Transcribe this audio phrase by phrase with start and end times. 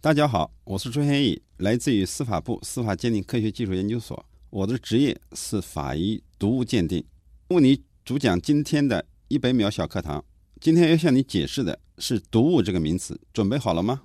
[0.00, 4.24] 大家好，我是朱先义，来自于司法部司法鉴定科学技术研究所。
[4.48, 7.04] 我的职业是法医毒物鉴定。
[7.48, 10.24] 为你主讲今天的一百秒小课堂。
[10.60, 14.00] 今天要向你解释的是“毒物”这个名词，准备好了吗？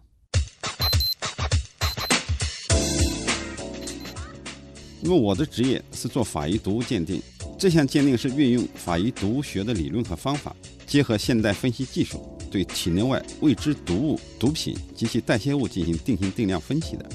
[4.99, 7.21] 那么我的职业是做法医毒物鉴定，
[7.59, 10.55] 这项鉴定是运用法医毒物学的理论和方法，
[10.87, 17.09] 结合现代分析技术，对体内外未知毒物、毒品及其代谢物进行定性定量分析的，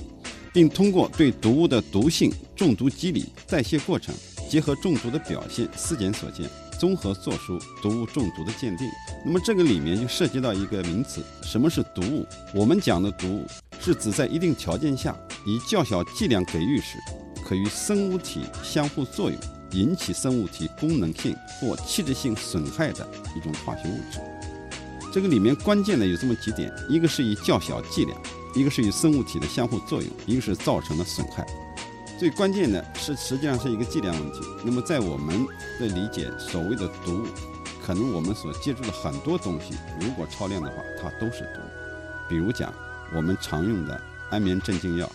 [0.53, 4.13] 并通过对毒物的毒性、中毒机理、代谢过程，
[4.51, 6.51] 结合中毒的表现、尸检所见。
[6.77, 8.89] 综合作出毒物中毒的鉴定，
[9.25, 12.27] 那么这个里面就涉及到一个名词，什么是毒物？
[12.53, 13.47] 我们讲的毒物
[13.81, 16.99] 是指在一定条件下，以较小剂量给予时，
[17.45, 19.39] 可与生物体相互作用，
[19.73, 24.21] 引起生物体功能性或器质性损害的一种化学物质。
[25.11, 28.21] 这个里面关键的有这么几点：一个是以较小剂量，
[28.55, 31.47] 一个是与生物体的相互作用，一个是造成了损害。
[32.19, 34.41] 最关键的是，实际上是一个剂量问题。
[34.65, 35.47] 那么，在我们
[35.81, 37.27] 的理解，所谓的毒物，
[37.85, 41.61] 可能我们所接触的很多东西，如果超量的话，它都是毒。
[42.29, 42.73] 比如讲，
[43.15, 45.11] 我们常用的安眠镇静药，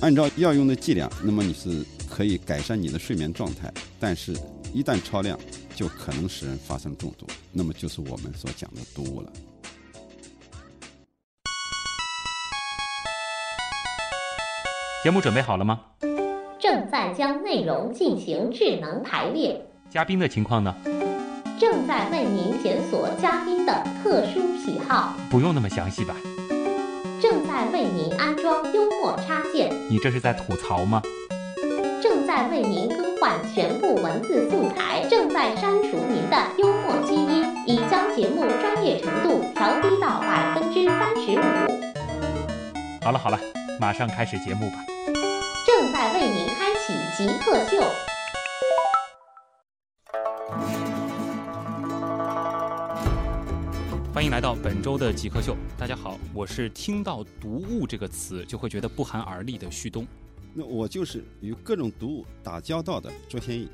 [0.00, 4.36] 按照药用的剂量，那么你是可以改善你的睡眠状态，但是
[4.72, 5.38] 一旦超量，
[5.74, 9.32] 就可能使人发生中毒，那么就是我们所讲的毒物了。
[15.02, 15.80] 节目准备好了吗？
[16.60, 19.60] 正在将内容进行智能排列。
[19.90, 20.72] 嘉宾的情况呢？
[21.58, 25.14] 正在为您检索嘉宾的特殊喜好。
[25.28, 26.14] 不用那么详细吧？
[27.20, 29.72] 正在为您安装幽默插件。
[29.90, 31.02] 你这是在吐槽吗？
[32.00, 35.06] 正在为您更换全部文字素材。
[35.08, 41.42] 正在删除您的幽默基因，已将节目专业程度调低到百分之三十五。
[43.02, 43.40] 好了好了，
[43.80, 44.84] 马上开始节目吧。
[45.66, 47.82] 正在为您开启极客秀，
[54.12, 55.56] 欢迎来到本周的极客秀。
[55.78, 60.06] 大家好，我是听到“读物”这个词就会觉得不寒而栗的旭东。
[60.54, 63.68] 那我就是与各种毒物打交道的卓先义。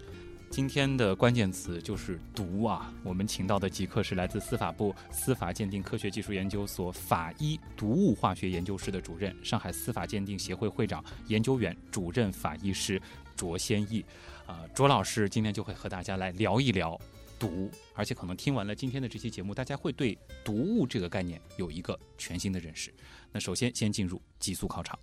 [0.50, 2.90] 今天的关键词就是“毒”啊！
[3.04, 13.00] 我们请到的极客是来自司法部司法鉴定科学技术研究所法医毒物化学研究室的主任、上海司法鉴定协会会长、研究员、主任法医师
[13.36, 14.02] 卓先义。
[14.46, 16.98] 啊，卓老师今天就会和大家来聊一聊
[17.38, 22.90] 毒，而且可能听完了今天的这期节目，大家会对毒物这个概念有一个全新的认识。
[23.30, 24.98] 那首先，先进入极速考场。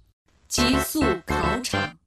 [0.56, 2.00] 极速考场。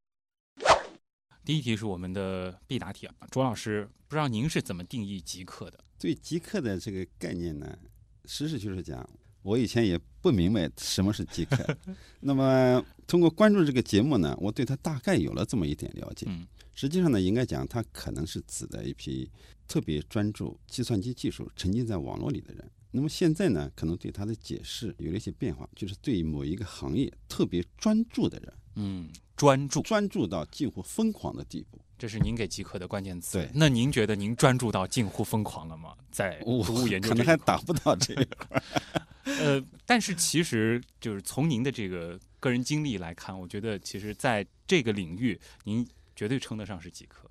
[1.44, 5.78] 第一题是我们的必答题啊，卓老师，不知道您是怎么定义极客的？
[5.98, 7.78] 对极客的这个概念呢，
[8.24, 9.06] 实事求是讲，
[9.42, 11.76] 我以前也不明白什么是极客。
[12.20, 16.24] 那么通过关注这个节目呢，我对他大概有了这么一点了解。
[16.30, 19.30] 嗯，实际上呢，应该讲他可能是指的一批
[19.66, 22.70] 特别专注计算机技术、沉浸在网络里的人。
[22.90, 28.52] 那么现在呢，可能对他的解释有了一些变化，就是对某一个行业特别专注的人。
[28.76, 29.10] 嗯。
[29.36, 33.38] 专注，专注到近乎疯狂的地步，这是您给极客的关键词。
[33.38, 35.94] 对，那您觉得您专注到近乎疯狂了吗？
[36.10, 36.40] 在
[36.88, 38.60] 研究可能还达不到这一块。
[39.22, 47.30] 呃，但是其实就是从您的这个个人经历来看，我觉得其实在这个领域，您绝对称得上是极客。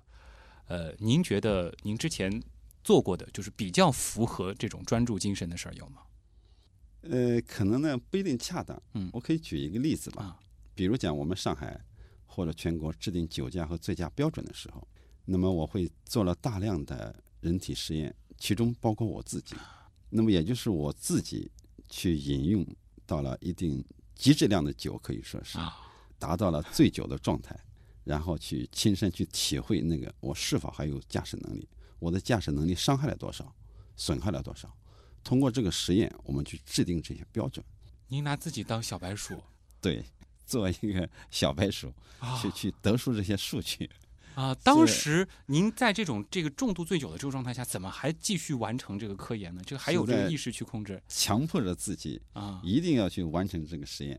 [0.68, 2.42] 呃，您觉得您之前
[2.88, 6.02] 做过的就是比较符合这种专注精神的事儿有吗？
[7.02, 8.80] 呃，可能呢不一定恰当。
[8.94, 10.38] 嗯，我可以举一个例子吧，
[10.74, 11.84] 比如讲我们上海。
[12.30, 14.86] 或者全国制定酒驾和醉驾标准的时候，
[15.24, 19.56] 那么我会做了大量的人体实验，其中包括我自己。
[20.08, 21.50] 那么也就是我自己
[21.88, 22.64] 去饮用
[23.04, 23.84] 到了一定
[24.14, 25.58] 极质量的酒，可以说是
[26.16, 27.58] 达到了醉酒的状态，
[28.04, 33.54] 然后去亲身去体会那个我是否还有驾驶能力，我的驾驶能力伤害了多少，
[33.96, 34.72] 损害了多少。
[35.22, 37.64] 通过这个实验，我们去制定这些标准。
[38.08, 39.42] 您拿自己当小白鼠？
[39.80, 40.04] 对。
[40.46, 41.92] 做一个小白鼠，
[42.40, 43.86] 去去得出这些数据
[44.34, 44.54] 啊！
[44.64, 49.60] 当时您在这种这个重度醉酒的这个状态下，怎么还继续完成这个科研呢？
[49.66, 54.18] 这个还有这个意识去控制，强迫着自己啊，一定要去完成这个实验，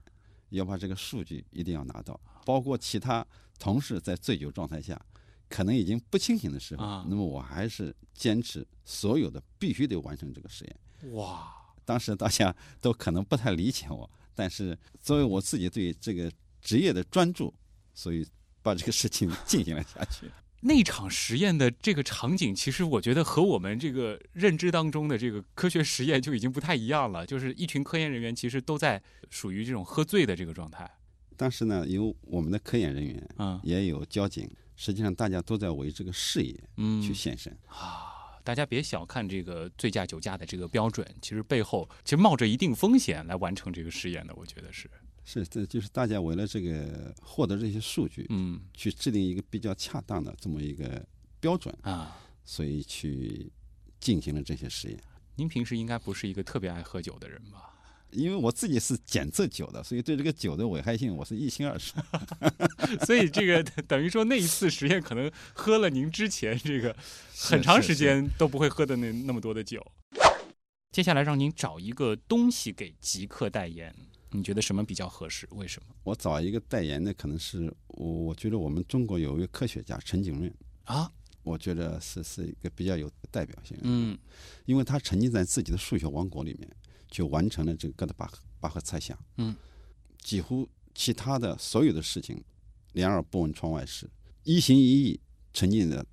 [0.50, 2.22] 要把这个数据一定要拿到。
[2.46, 3.26] 包括其他
[3.58, 5.04] 同事在醉酒状态下，
[5.50, 11.14] 可能已经不清醒的时候，那么我还是坚持所有的必须得完成这个实验。
[11.14, 11.52] 哇！
[11.84, 14.10] 当时大家都可能不太理解我。
[14.36, 16.32] 但是作为我自己对这个
[16.62, 17.54] 职业的专注，
[17.94, 18.26] 所以
[18.62, 20.30] 把这个事情进行了下去。
[20.62, 27.26] 那场实验的这个场景，其实我觉得和我们这个认知当中的这个科学实验就已经不太一样了。
[27.26, 30.90] 就是一群科研人员其实都在属于这种喝醉的这个状态。
[31.36, 34.50] 当时呢，有我们的科研人员，嗯也有交警，
[34.80, 37.52] 实际上大家都在为这个事业嗯去献身。
[37.68, 44.90] 啊，大家别小看这个醉驾酒驾的这个标准，其实背后其实冒着一定风险来完成这个实验的，我觉得是。
[45.26, 51.06] 是，这就是大家为了这个获得这些数据，嗯去制定一个比较恰当的这么一个
[51.42, 53.52] 标准，啊，所以去
[54.00, 54.98] 进行了这些实验。
[55.36, 57.69] 您平时应该不是一个特别爱喝酒的人吧？
[58.12, 62.00] 因为我自己是检测酒的，所以对这个酒的危害性我是一清二楚。
[63.06, 66.96] 所以这个等于说那一次实验可能喝了您之前这个
[67.36, 69.86] 很长时间都不会喝的那那么多的酒。
[70.92, 73.94] 接下来让您找一个东西给极客代言，
[74.32, 75.48] 你觉得什么比较合适？
[75.52, 80.54] 为什么我找一个代言的，可能是我我觉得我们中国有一位科学家陈景润，
[80.86, 81.12] 啊？
[81.44, 84.16] 我觉得是是一个比较有代表性，嗯
[84.66, 86.70] 因为他沉浸在自己的数学王国里面，
[87.10, 89.56] 就完成了这个哥德巴赫巴赫猜想，嗯，
[90.18, 92.44] 几乎其他的所有的事情，
[92.94, 94.10] 两耳不闻窗外事，
[94.44, 95.20] 一心一意
[95.54, 96.06] 沉浸在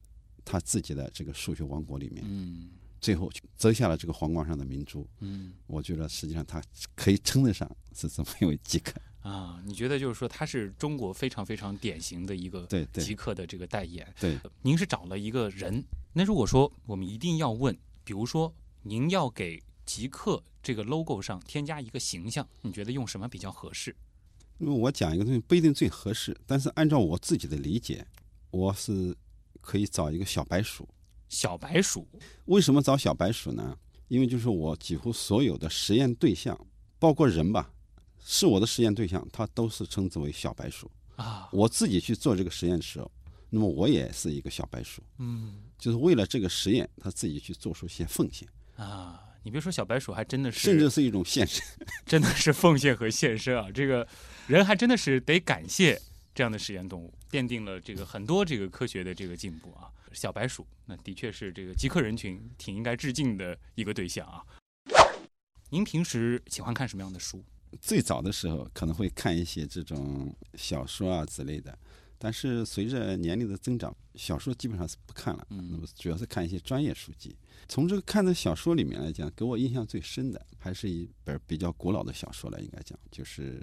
[0.45, 2.71] 他自己的这个数学王国里面，嗯。
[2.99, 5.07] 最后摘下了这个皇冠上的明珠。
[5.21, 5.53] 嗯。
[5.67, 6.61] 我觉得实际上他
[6.95, 9.01] 可以称得上是这么一位极客。
[9.21, 14.13] 啊，你觉得就是说他是中国非常非常典型的一个极客的这个代言？
[14.19, 15.85] 对，您是找了一个人，
[16.15, 18.53] 那如果说我们一定要问，比如说
[18.83, 23.97] 您要给极客这个 logo 上添加一个形象，你觉得用什么比较合适？
[24.59, 28.07] 因为我讲一个东西不一定最合适，但是按照我自己的理解，
[28.51, 29.17] 我是
[29.61, 30.89] 可以找一个小白鼠。
[31.29, 32.07] 小白鼠
[32.45, 33.79] 为什么找小白鼠呢？
[34.09, 36.59] 因为就是我几乎所有的实验对象，
[36.99, 37.73] 包括人吧，
[38.25, 40.91] 是我的实验对象，他都是称之为小白鼠。
[41.17, 43.11] 啊，我自己去做这个实验的时候，
[43.51, 51.65] 那么我也是一个小白鼠，嗯就是为了这个实验，他自己去做出一些奉献，啊，你别说小白鼠，还真的是，甚至是一种献身。
[52.05, 53.71] 真的是奉献和献身啊！
[53.71, 54.05] 这个
[54.49, 55.97] 人还真的是得感谢
[56.35, 59.89] 这样的实验动物，奠定了这个很多这个科学的这个进步啊。
[60.13, 64.43] 小白鼠那的确是这个极客人群挺应该致敬的一个对象啊。
[65.71, 67.45] 您平时喜欢看什么样的书？
[67.81, 71.79] 最早的时候可能会看一些这种小说啊之类的，
[72.19, 77.37] 但是随着年龄的增长，小说基本上是不看了，嗯那么主要是看一些专业书籍。
[77.69, 83.61] 从这个看的小说里面来讲，给我印象最深的还是一本比较古老的小说了，应该讲就是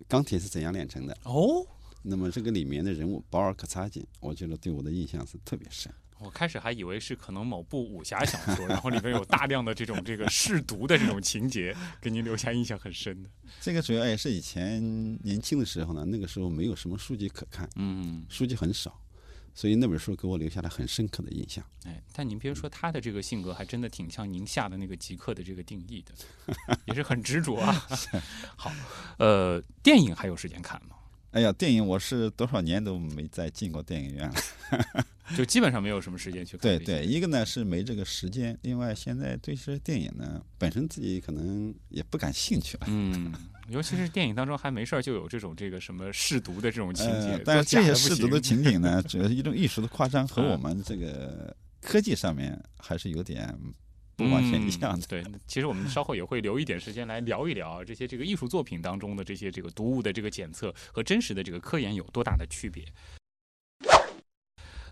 [0.08, 1.14] 《钢铁是怎样炼成的》。
[1.30, 1.66] 哦，
[2.02, 5.92] 那么这个里面的人物保尔柯察金，我觉得对我的印象是特别深。
[6.20, 13.28] 我开始还以为是可能某部武侠小说，然后里面有大量的这种这个试毒的这种情节，给您留下印象很深的。
[13.60, 14.80] 这个主要也是以前
[15.22, 18.98] 年轻的时候呢，那个时候没有什么书籍可看，嗯，书籍很少，
[19.54, 21.64] 所以那本书给我留下了很深刻的印象。
[21.84, 26.12] 哎，但您别说，他的这个性格还真的挺像您下的那个极客的这个定义的，
[26.86, 27.72] 也是很执着啊。
[28.56, 28.72] 好，
[29.18, 30.96] 呃，电影还有时间看吗？
[31.30, 34.34] 哎呀，电影我是多少年都没再进过电影院了。
[35.36, 36.62] 就基本上没有什么时间去 看。
[36.62, 42.86] 对对，一个呢是没这个时间，另外现在对这电影呢本身自己可能也不感兴趣了。
[42.88, 43.32] 嗯，
[43.68, 53.56] 尤其是电影当中还没事儿就有这种这个什么试毒的这种情节，呃，但是这些试毒的情情景呢，主要是一种艺术的夸张，和嗯我们这个科技上面还是有点
[54.16, 55.06] 不完全一样的。
[55.06, 62.84] 对，其实我们稍后也会留一点时间来聊一聊这些这个艺术作品当中的这些这个毒物的这个检测和真实的这个科研有多大的区别。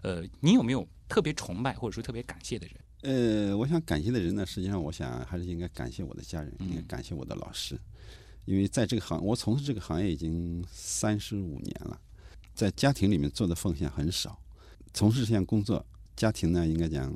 [0.02, 2.76] 呃，你有没有特别崇拜或者说特别感谢的人？
[3.02, 7.78] 呃，我想感谢的人呢，实际上我想还是应该感谢我的家人，嗯应该感谢我的老师，
[8.44, 12.00] 因为在这个行，我从事这个行业已经三十五年了，
[12.54, 14.40] 在家庭里面做的奉献很少，
[14.92, 15.84] 从事这项工作，
[16.16, 17.14] 家庭呢应该讲，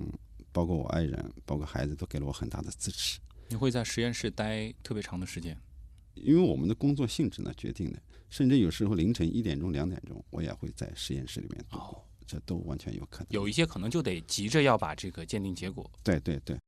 [0.53, 3.19] 包括我爱人，包括孩子，都给了我很大的支持。
[3.49, 5.57] 你会在实验室待特别长的时间？
[6.15, 13.27] 因为我们的工作性质呢决定的，甚至有时候凌晨一点钟、两点钟，我也会在实验室里面度过，这都完全有可能。
[13.31, 15.89] 有一些可能就得急着要把这个鉴定结果。
[16.03, 16.59] 对对对，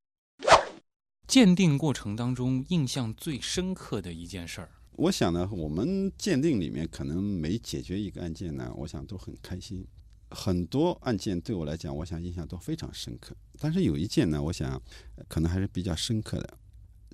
[1.29, 9.87] 鉴定过程当中印象最深刻的一件事儿，我想呢，我们鉴定里面可能每解决一个案件呢，我想都很开心。
[10.31, 13.37] 很多案件对我来讲，我想印象都非常深刻。
[13.59, 14.83] 但是有一件呢，我想
[15.29, 16.59] 可能还是比较深刻的，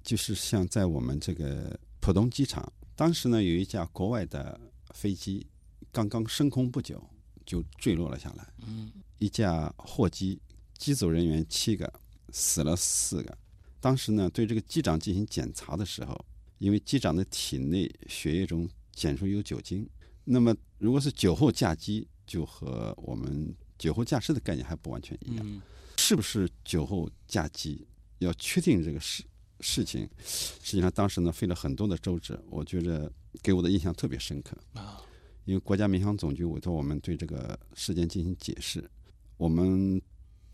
[0.05, 4.61] 就是像在我们这个浦东机场，当时呢有一架国外的
[4.95, 5.45] 飞机
[5.91, 7.05] 刚刚升空不久
[7.45, 10.41] 就坠落了下来，嗯，一架货机，
[10.79, 11.93] 机组人员七个，
[12.31, 13.37] 死了四个。
[13.85, 16.19] 当时呢，对这个机长进行检查的时候，
[16.57, 19.87] 因为机长的体内血液中检出有酒精，
[20.25, 25.45] 那么如果是酒后驾机，就和我们酒后驾驶的概念还不完全一样。
[25.47, 25.61] 嗯
[25.99, 27.87] 是不是酒后驾机？
[28.21, 29.23] 要确定这个事
[29.61, 33.13] 事情，实际上当时呢费了很多的周折，我觉着
[33.43, 34.57] 给我的印象特别深刻。
[34.73, 35.03] 啊
[35.45, 38.91] 因为国家民航总局委托我们对这个事件进行解释，
[39.37, 40.01] 我们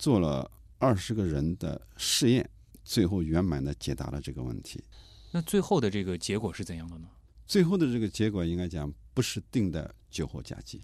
[0.01, 2.51] 做了二十个人的试验，
[2.91, 4.83] 最后圆满的解答了这个问题。
[5.31, 7.07] 那最后的这个结果是怎样的呢？
[7.47, 10.81] 最后的这个结果应该讲不是定的酒后驾机，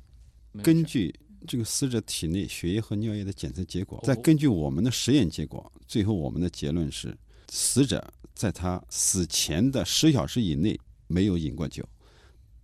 [0.63, 1.13] 根据
[1.49, 11.85] 这个死者体内血液和尿液的检测结果哦，再根据我们的实验结果，最后我们的结论是，死者在他死前的十小时以内没有饮过酒，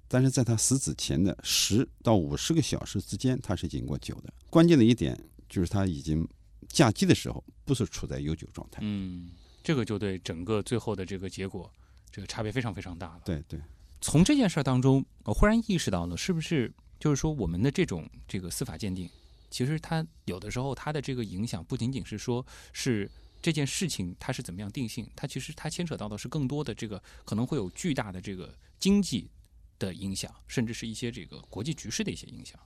[0.06, 4.32] 但是在他死之前的十到五十个小时之间，他是饮过酒的。
[4.50, 5.18] 关键的一点
[5.48, 6.24] 就是他已经
[6.72, 8.80] 驾机的时候不是处在悠久状态。
[8.82, 9.30] 嗯，
[9.62, 11.70] 这个就对整个最后的这个结果，
[12.10, 13.20] 这个差别非常非常大了。
[13.24, 13.60] 对对，
[14.00, 19.08] 从这件事儿当中，我忽然意识到了，是不是就是说我们的这种这个司法鉴定，
[19.50, 23.10] 其实它有的时候它的这个影响不仅仅是说是
[23.42, 29.30] 这件事情它是怎么样定性，它其实它牵扯到的是更多的这个可能会有巨大的这个经济
[29.78, 32.58] 的影响，甚至是一些这个国际局势的一些影响。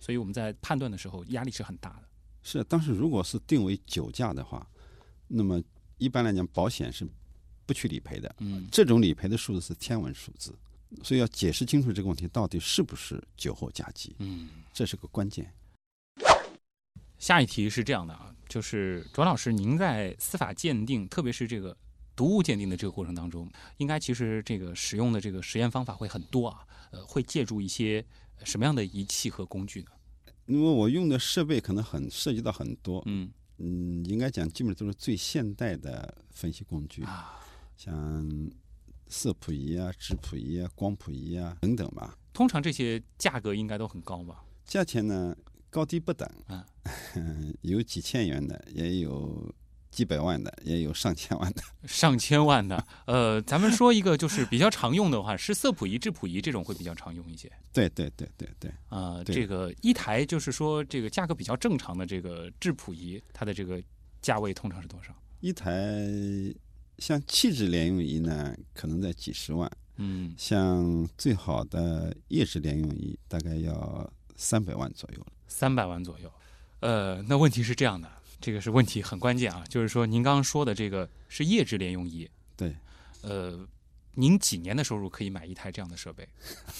[0.00, 2.09] 所以我们在判断的时候压力是很大的。
[2.42, 2.62] 是。
[2.64, 4.66] 当时如果是定为酒驾的话，
[5.28, 5.62] 那么
[5.98, 7.06] 一般来讲保险是
[7.66, 8.34] 不去理赔的。
[8.38, 10.54] 嗯这种理赔的数字是天文数字，
[11.02, 14.48] 所以要解释清楚这个问题到底是不是酒后驾机，嗯。
[14.72, 15.52] 这是个关键。
[17.18, 21.76] 下一题是这样的啊，就是卓老师，您在司法鉴定，特别是这个
[22.16, 28.02] 毒物鉴定的这个过程当中，应该其实这个使用的这个实验方法会很多啊，呃，会借助一些
[28.38, 29.90] 呃什么样的仪器和工具呢？
[30.46, 37.38] 因为我用的设备可能很涉及到很多，嗯嗯，应该讲基本都是最现代的分析工具，啊，
[37.76, 38.50] 像
[39.08, 42.16] 色谱仪啊、质谱仪啊、光谱仪啊等等吧。
[42.32, 44.42] 通常这些价格应该都很高吧？
[44.64, 45.36] 价钱呢
[45.68, 46.66] 高低不等，啊
[47.62, 49.52] 有几千元的，也有
[49.90, 51.62] 几百万的，也有上千万的。
[51.86, 57.50] 上千万的，呃，咱们说一个就是比较常用的话，是色谱仪、质谱仪这种会比较常用一些。
[57.72, 63.82] 对对对对对，啊，对这个一台就是说这个价格比较正常的这个质谱仪，它的这个
[64.22, 65.14] 价位通常是多少？
[65.40, 66.06] 一台
[66.98, 69.70] 像气质联用仪呢，可能在几十万。
[69.96, 75.26] 嗯，像最好的液质联用仪大概要三百万左右了。
[75.46, 76.32] 三百万左右。
[76.80, 82.74] 呃，那问题是这样的，这个是问题很关键啊，就是说您刚刚说的这个是液质联用仪，对，
[83.22, 83.68] 呃，
[84.14, 86.26] 您几年的收入可以买一台这样的设备？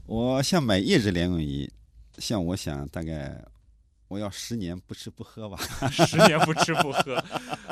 [0.06, 1.70] 我想买液质联用仪，
[2.18, 3.40] 像我想大概
[4.08, 5.56] 我要十年不吃不喝吧。
[5.90, 7.14] 十年不吃不喝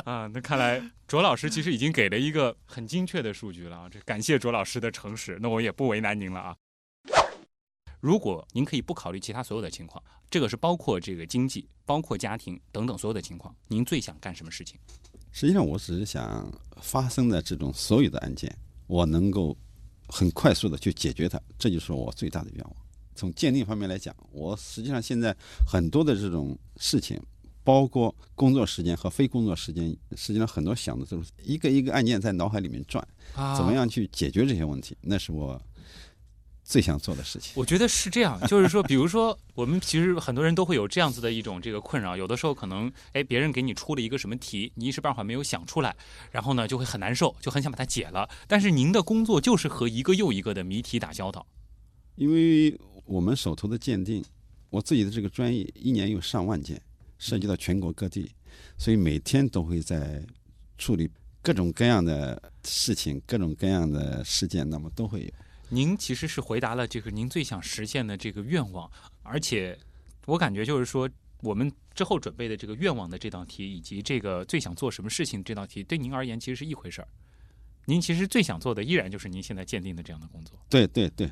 [0.04, 6.56] 啊，那看来卓老师其实已经给了一个很精确的数据了啊，这感谢卓老师的诚实，那我也不为难您了啊。
[8.00, 14.78] 如果您可以不考虑其他所有的情况，这个是包括这个经济、包括家庭等等所有的情况，您最想干什么事情？
[15.32, 16.50] 实际上，我只是想
[16.80, 19.56] 发生的这种所有的案件，我能够
[20.08, 22.76] 很快速的去解决它，这就是我最大的愿望。
[23.14, 25.36] 从鉴定方面来讲，我实际上现在
[25.66, 27.20] 很多的这种事情，
[27.64, 33.06] 包括工作时间和非工作时间，实际上很多想的都是一个一个案件在脑海里面转，
[33.56, 33.72] 怎么？
[33.72, 35.60] 样去解决这些问题，那是我
[36.68, 37.52] 最想做的事情。
[37.56, 45.96] 我觉得是这样，就是说，比如说，我们其实很多人都会有这样子的一种这个困扰，有的时候可能，哎，别人给你出了一个什么题，你一时半会儿没有想出来，
[46.30, 48.28] 然后呢就会很难受，就很想把它解了。
[48.46, 51.46] 但是您的工作就是和一个又一个的谜题打交道。
[52.16, 54.22] 因为我们手头的鉴定，
[54.68, 56.78] 我自己的这个专业一年有上万件，
[57.16, 58.30] 涉及到全国各地，
[58.76, 60.22] 所以每天都会在
[60.76, 61.08] 处理
[61.40, 65.30] 各种各样的事情、各种各样的事件，那么都会有。
[65.70, 68.90] 您其实是回答了这个您最想实现的这个愿望，
[69.22, 69.78] 而且
[70.26, 71.08] 我感觉就是说，
[71.42, 77.08] 我们之后准备的这个愿望的这道题，以及这个最想做什么事情这道题，对您而言其实是一回事儿。
[77.84, 81.30] 您其实最想做的依然就是您现在鉴定的这样的工作，对对对，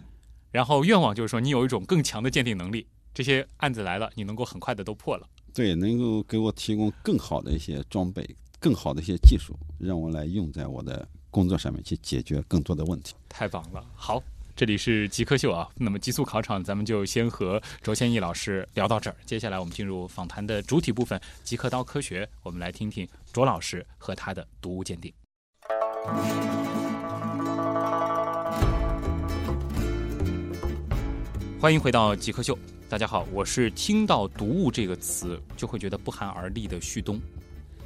[0.50, 5.28] 然后愿望就是说你有一种更强的鉴定能力，这些案子来了，你能够很快的都破了。
[5.52, 8.23] 对，能够给我提供更好的一些装备、
[8.59, 13.14] 更好的一些技术，让我来用在我的工作上面去解决更多的问题。
[13.28, 13.85] 太棒了！
[13.95, 14.23] 好，
[14.57, 15.69] 这里是极客秀啊。
[15.75, 19.16] 那么极速考场，咱们就先和卓先义老师聊到这儿。
[19.26, 25.12] 接下来我们进入访谈的主体部分——极客刀科学，我们来听听卓老师和他的毒物鉴定。
[31.61, 37.21] 欢迎回到极客秀，大家好，我是听到“毒物”这个词就会觉得不寒而栗的旭东。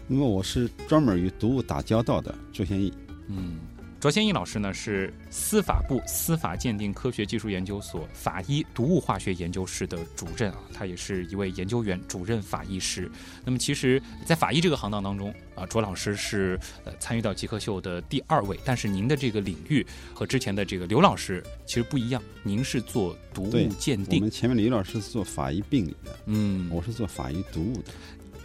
[0.06, 2.94] 那么我是专门与毒物打交道的周先义。
[3.30, 3.58] 嗯，
[4.00, 13.10] 卓先义老师呢是司法部司法鉴定科学技术研究所法医毒物化学研究室的主任啊，他也是一位研究员、主任法医师。
[13.44, 27.92] 那么，其实，在法医这个行当当中啊，卓老师是呃参与到极客秀的第二位，但是您的这个领域和之前的这个刘老师其实不一样，您是做毒物鉴定我们，前面李老师是做法医病理的，嗯，我是做法医毒物的。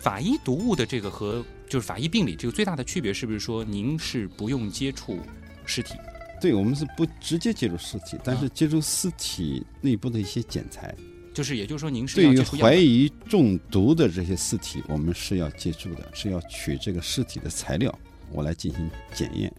[0.02, 5.20] 法医毒物的这个和就是法医病理这个最大的区别是不是说您是不用接触
[5.66, 5.94] 尸体？
[6.40, 10.94] 对，我们是不直接接触尸体，但啊是接触尸体内部的一些检材。
[11.34, 17.94] 就是也就是说您是对于怀疑中毒的这些尸体，我们是要接触的，是要取这个尸体的材料，
[18.32, 19.54] 我来进行检验，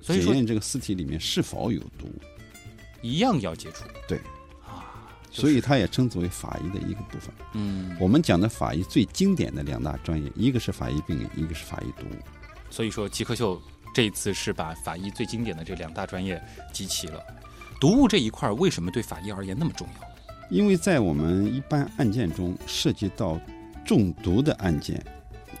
[0.00, 2.06] 所以检验这个尸体里面是否有毒。
[3.00, 3.84] 一样要接触。
[4.06, 4.18] 对
[5.32, 7.34] 所以它也称之为法医的一个部分。
[7.54, 12.18] 嗯，我们讲的法医最经典的两大专业，一个是法医病理，一个是法医毒物。
[12.70, 13.60] 所以说极客秀
[13.94, 16.40] 这一次是把法医最经典的这两大专业
[16.72, 17.20] 集齐了。
[17.80, 20.08] 毒物这一块为什么对法医而言那么重要？
[20.50, 23.40] 因为在我们一般案件中涉及到
[23.86, 25.02] 中毒的案件，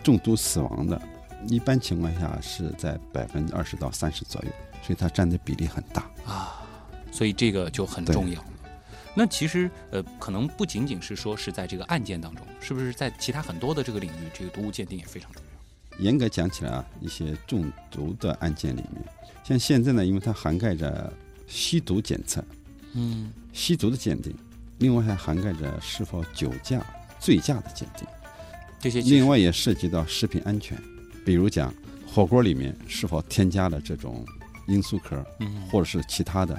[0.02, 1.00] 中毒死亡的，
[1.48, 4.50] 一般情况下是在百分之二十到三十左右，
[4.82, 6.02] 所以它占的比例很大。
[6.26, 6.62] 啊，
[7.10, 8.46] 所以这个就很重要了。
[9.14, 15.98] 那其实呃，可能不仅仅是说是在这个案件当中，是不是在其他很多的这个领域，这个毒物鉴定也非常重要？
[15.98, 19.04] 严格讲起来啊，一些中毒的案件里面，
[19.44, 21.12] 像现在呢，因为它涵盖着
[21.46, 22.42] 吸毒检测、
[22.94, 24.34] 嗯，吸毒的鉴定，
[24.78, 26.82] 另外还涵盖着是否酒驾、
[27.20, 28.06] 醉驾的鉴定。
[28.80, 30.76] 这些另外也涉及到食品安全，
[31.24, 31.72] 比如讲
[32.06, 34.24] 火锅里面是否添加了这种
[34.66, 36.58] 罂粟壳，嗯，或者是其他的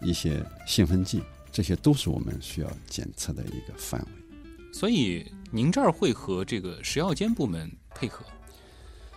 [0.00, 1.22] 一些兴奋剂，
[1.60, 4.72] 这些都是我们需要检测的一个范围。
[4.72, 8.24] 所以您这儿会和这个食药监部门配合。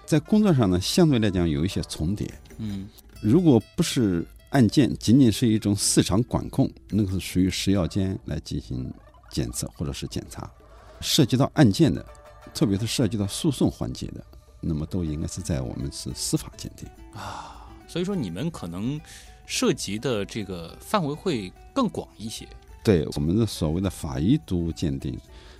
[0.05, 2.29] 在工作上呢，相对来讲有一些重叠。
[2.57, 2.89] 嗯
[3.21, 8.93] 如果不是案件仅仅是一种市场管控，那个是属于食药监来进行
[9.31, 10.51] 检测或者是检查。
[11.00, 12.05] 涉及到案件的，
[12.53, 14.21] 特别是涉及到诉讼环节的，
[14.59, 16.85] 那么都应该是在我们是司法鉴定。
[17.13, 19.00] 啊，所以说你们可能
[19.45, 22.47] 涉及的这个范围会更广一些。
[22.84, 25.17] 对我们的所谓的法医毒物鉴定，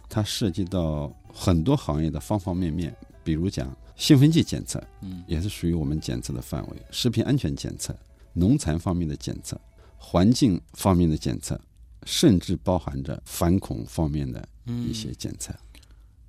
[0.10, 7.98] 它涉及到很多行业的方方面面，比如讲兴奋剂检测，嗯也是属于我们检测的范围；食品安全检测、
[8.34, 9.60] 农残方面的检测、
[9.98, 11.60] 环境方面的检测，
[12.06, 15.54] 甚至包含着反恐方面的嗯一些检测。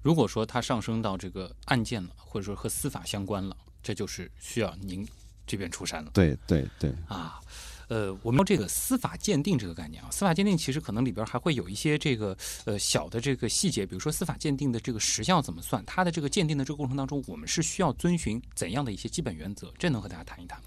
[0.01, 5.05] 如果说它上升到这个案件了，或者说和司法相关了，这就是需要您
[5.47, 7.41] 这边出山了对对对，啊。
[7.89, 19.71] 呃，我们说这个司法鉴定这个概念啊，司法鉴定其实可能里边还会有一些这个呃小的这个细节，比如说司法鉴定的这个时效怎么算，它的这个鉴定的这个过程当中，我们是需要遵循怎样的一些基本原则？
[19.79, 20.65] 这能和大家谈一谈吗？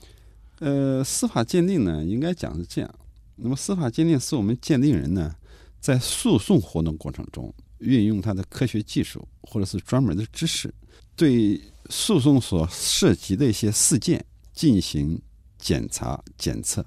[0.60, 2.96] 呃，司法鉴定呢，应该讲是这样。
[3.36, 5.36] 那么，司法鉴定是我们鉴定人呢，
[5.80, 10.72] 在诉讼活动过程中，运用他的科学技术或者是专门的知识，
[11.16, 11.60] 对
[11.90, 14.24] 诉讼所涉及的一些事件
[14.58, 15.22] 进行
[15.60, 16.84] 检查、检测，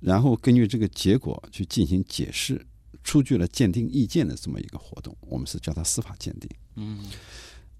[0.00, 2.66] 然后根据这个结果去进行解释，
[3.04, 6.50] 出具了鉴定意见的这么一个活动，我们是叫它司法鉴定。
[6.74, 7.04] 嗯。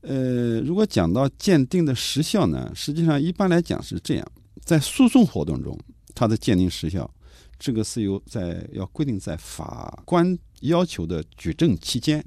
[0.02, 4.32] 呃，如果讲到鉴定的时效呢，实际上一般来讲是这样，
[4.64, 5.76] 在诉讼活动中，
[6.14, 7.12] 它的鉴定时效，
[7.58, 12.24] 这个是由在要规定在法官要求的举证期间，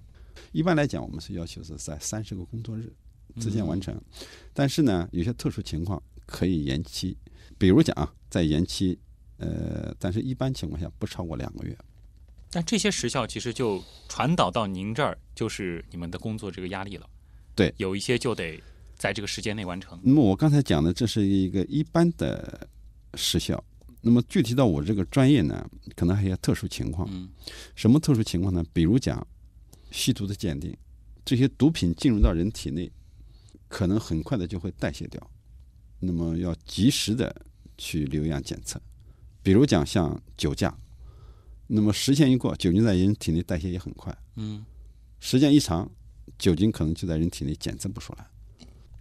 [0.52, 2.94] 一般来讲我们是要求是在三十个工作日
[3.40, 3.98] 之间完成，
[4.54, 7.18] 但是呢，有些特殊情况可以延期，
[7.58, 8.98] 比如讲啊，在延期，
[9.38, 11.78] 呃，但是一般情况下不超过两个月。
[12.50, 17.10] 但这些时效其实就传导到您这儿，就是你们的工作这个压力了。
[17.56, 18.62] 对有一些就得
[18.96, 20.00] 在这个时间内完成。
[20.04, 22.68] 那么我刚才讲的这是一个一般的
[23.16, 23.64] 时效，
[24.02, 27.08] 那么具体到我这个专业呢，可能还有特殊情况。
[27.12, 27.30] 嗯
[27.76, 28.64] 什么特殊情况呢？
[28.72, 29.26] 比如讲
[29.92, 30.76] 吸毒的鉴定，
[31.26, 32.92] 这些毒品进入到人体内，
[33.68, 35.32] 可能很快的就会代谢掉，
[36.06, 37.36] 那么要及时的
[37.78, 38.82] 去留样检测。
[39.42, 40.78] 比如讲像酒驾，
[41.68, 44.66] 那么时限一过，酒精在人体内代谢也很快，嗯，
[45.20, 45.90] 时间一长，
[46.38, 48.28] 酒精可能就在人体内检测不出来。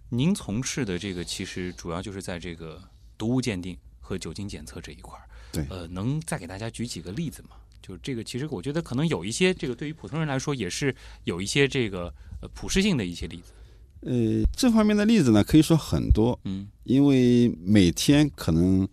[0.09, 2.81] 您从事的这个其实主要就是在这个
[3.17, 5.27] 毒物鉴定和酒精检测这一块儿。
[5.51, 7.49] 对呃，能再给大家举几个例子吗？
[7.81, 13.51] 就这个，其实我觉得可能有一些这个对于普通人来说也是有一些这个呃普适性的一些例子。
[14.05, 18.87] 呃，这方面的例子呢，可以说很多，嗯因为每天可能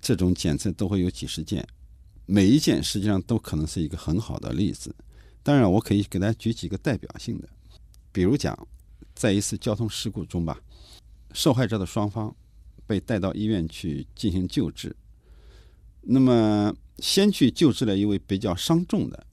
[0.00, 1.66] 这种检测都会有几十件，
[2.26, 4.94] 每一件实际上都可能是一个很好的例子。
[5.42, 7.48] 当然，我可以给大家举几个代表性的，
[8.12, 8.56] 比如讲，
[9.14, 10.60] 在一次交通事故中吧，
[11.32, 12.32] 受害者的双方
[12.86, 14.94] 被带到医院去进行救治。
[16.02, 19.26] 那么先去救治了一位比较伤重的，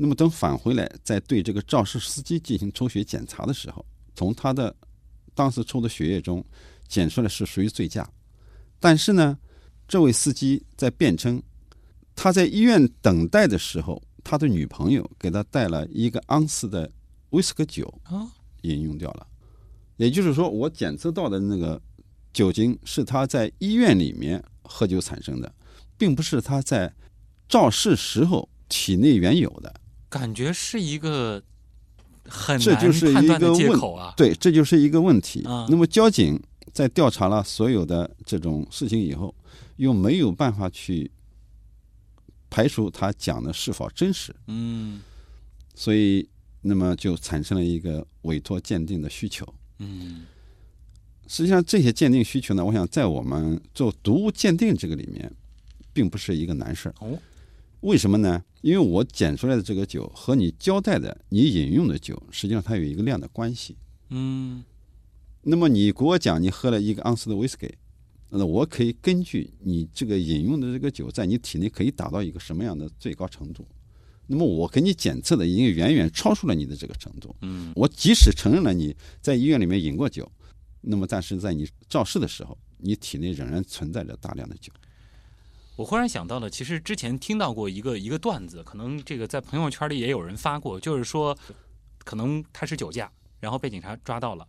[0.00, 3.84] 那么等返回来再对这个肇事司机进行抽血检查的时候，
[4.14, 4.74] 从他的
[5.34, 6.44] 当时抽的血液中
[6.86, 8.08] 检出来是属于醉驾，
[8.78, 9.36] 但是呢，
[9.88, 11.42] 这位司机在辩称，
[12.14, 16.88] 他在医院等待的时候，他的女朋友给他带了一个盎司的
[17.30, 18.30] 威士忌酒啊，
[18.62, 19.26] 饮用掉了。
[19.96, 21.82] 也就是说，我检测到的那个
[22.32, 25.52] 酒精是他在医院里面喝酒产生的，
[25.96, 26.94] 并不是他在
[27.48, 29.74] 肇事时候体内原有的。
[30.08, 31.42] 感觉是一个
[32.24, 32.76] 很难
[33.14, 34.14] 判断的一个问借口啊。
[34.16, 35.42] 对，这就是一个问题。
[35.44, 36.40] 啊那么交警
[36.72, 39.34] 在调查了所有的这种事情以后，
[39.76, 41.10] 又没有办法去
[42.50, 45.00] 排除他讲的是否真实，嗯
[45.74, 46.28] 所以
[46.62, 49.46] 那么就产生了一个委托鉴定的需求。
[49.78, 50.26] 嗯
[51.30, 55.30] 实际上，这些鉴定需求呢，我想在我们做毒物鉴定这个里面，
[55.92, 56.94] 并不是一个难事儿。
[57.00, 57.18] 哦，
[57.80, 58.44] 为什么呢？
[58.60, 63.76] 因为我检出来的这个酒和你交代的你饮用的酒，实际上它有一个量的关系。
[64.10, 64.64] 嗯
[65.42, 67.72] 那么你给我讲你喝了一个盎司的威士忌，
[68.30, 73.64] 那我可以根据你这个饮用的这个酒在你体内可以达到一个什么样的最高程度，
[74.26, 77.34] 那么我给你检测的已经远远超出了你的这个程度。
[77.42, 80.30] 嗯我即使承认了你在医院里面饮过酒，
[80.80, 84.72] 那么但是在你肇事的时候，你体内仍然存在着大量的酒。
[85.78, 91.38] 我忽然想到了，其实之前听到过一个一个段子，可能这个在朋友圈里也有人发过，就是说，
[92.00, 94.44] 可能他是酒驾，然后被警察抓到了，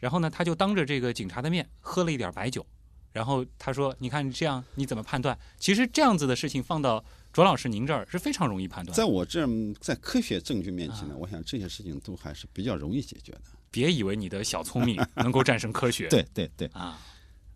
[0.00, 2.66] 然后呢，他就当着这个警察的面喝了一点白酒，
[3.12, 8.92] 然后他说：“你看这样你怎么判断？”其实这样子的事情放到卓老师您这儿是非常容易判断的。
[8.92, 13.42] 在我这儿，在科学证据面前呢啊，我想这些事情都还是比较容易解决的。
[13.70, 16.08] 别以为你的小聪明 能够战胜科学。
[16.08, 16.98] 对对对，啊，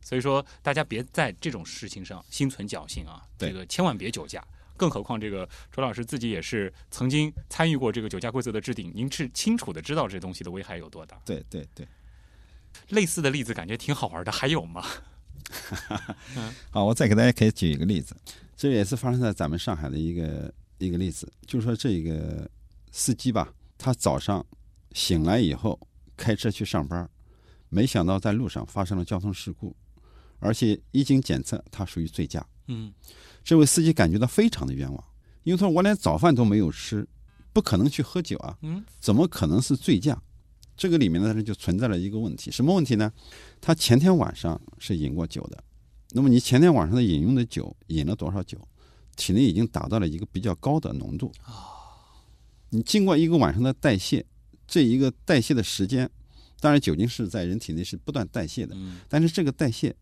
[0.07, 4.41] 所以说大家别在这种事情上心存侥幸啊，这个千万别酒驾。
[4.77, 11.21] 更何况这个卓老师自己也是曾经参与过这个酒驾规则的制定，您是清楚的知道这东西的危害有多大。
[11.25, 11.85] 对对对。
[12.91, 14.85] 类似的例子感觉挺好玩的，还有吗？
[16.71, 18.15] 好，我再给大家可以举一个例子，
[18.57, 22.49] 这也是发生在咱们上海的一个一个例子，就是说这个
[22.93, 24.47] 司机吧，他早上
[24.93, 25.81] 醒来以后
[26.17, 27.09] 开车去上班，
[27.71, 29.75] 没想到在路上发生了交通事故，
[30.39, 32.47] 而且一经检测，他属于醉驾。
[32.69, 32.93] 嗯
[33.45, 35.05] 这位司机感觉到非常的冤枉，
[35.45, 37.07] 因为他说我连早饭都没有吃，
[37.53, 40.21] 不可能去喝酒啊，嗯怎么可能是醉驾？
[40.77, 43.13] 这个里面呢就存在了一个问题，什么问题呢？
[43.61, 45.63] 他前天晚上是饮过酒的，
[46.11, 48.59] 那么你前天晚上的饮用的酒饮了多少酒？
[49.17, 51.33] 体内已经达到了一个比较高的浓度
[52.69, 54.23] 你经过一个晚上的代谢，
[54.67, 56.11] 这一个代谢的时间，
[56.61, 59.97] 当然酒精是在人体内是不断代谢的，嗯但是这个代谢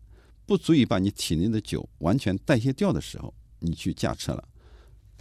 [0.45, 4.47] 不足以把你体内的酒完全代谢掉的时候，你去驾车了，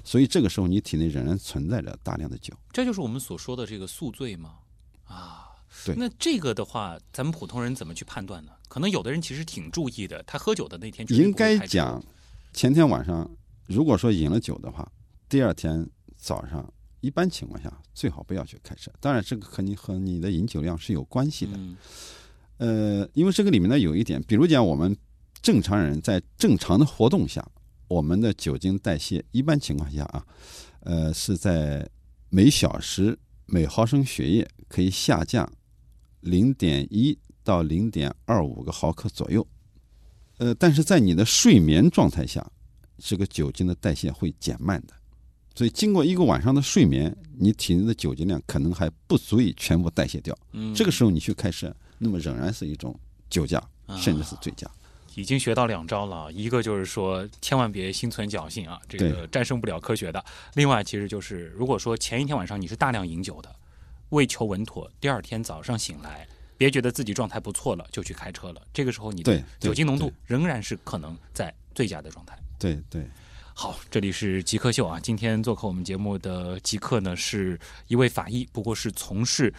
[0.04, 2.52] 所以这个时候你体内仍然存在着大量的酒。
[2.72, 4.56] 这就是我们所说的这个宿醉吗？
[5.04, 5.48] 啊，
[5.84, 8.52] 对那这个的话，咱们普通人怎么去判断呢？
[8.68, 12.02] 可能有的人其实挺注意的，他喝酒的那天应该讲，
[12.52, 13.30] 前天晚上
[13.66, 14.90] 如果说饮了酒的话，
[15.28, 18.90] 第二天早上一般情况下最好不要去开车。
[19.00, 21.52] 当然，这个和你和你的饮酒量是有关系的。
[21.54, 21.76] 嗯
[22.56, 24.96] 呃，因为这个里面呢有一点，比如讲我们
[25.44, 27.46] 正常人在正常的活动下，
[27.86, 30.24] 我们的酒精代谢一般情况下啊，
[30.80, 31.86] 呃是在
[32.30, 35.46] 每小时每毫升血液可以下降
[36.20, 39.46] 零点一到零点二五个毫克左右。
[40.38, 42.50] 呃，但是在你的睡眠状态下，
[42.96, 44.94] 这个酒精的代谢会减慢的。
[45.54, 50.34] 所以经过一个晚上的睡眠，你体内的酒精量可能还不足以全部代谢掉。
[50.52, 54.66] 嗯，这个时候你去开车，那么仍然是一种酒驾，啊甚至是醉驾。
[55.14, 60.24] 已经学到两招了，一个就是说千万别心存侥幸啊，这个战胜不了科学的。
[60.54, 63.54] 另外，其实就是如果说前一天晚上你是大量饮酒的，
[64.10, 72.38] 为求稳妥，第二天早上醒来，别觉得自己状态不错了就去开车了，这个时候你的酒精浓度仍然是可能在最佳的状态。
[72.58, 73.04] 对对，
[73.54, 74.98] 好，这里是极客秀啊。
[74.98, 79.52] 今天做客我们节目的极客呢，是一位法医，不过是从事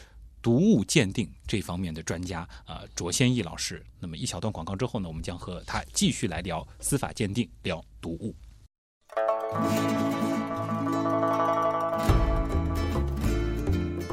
[0.46, 3.84] 毒物鉴定这方面的专家啊、卓先义老师。
[4.00, 8.36] 那么一小段广告之后呢，我们将和他继续来聊司法鉴定，聊毒物。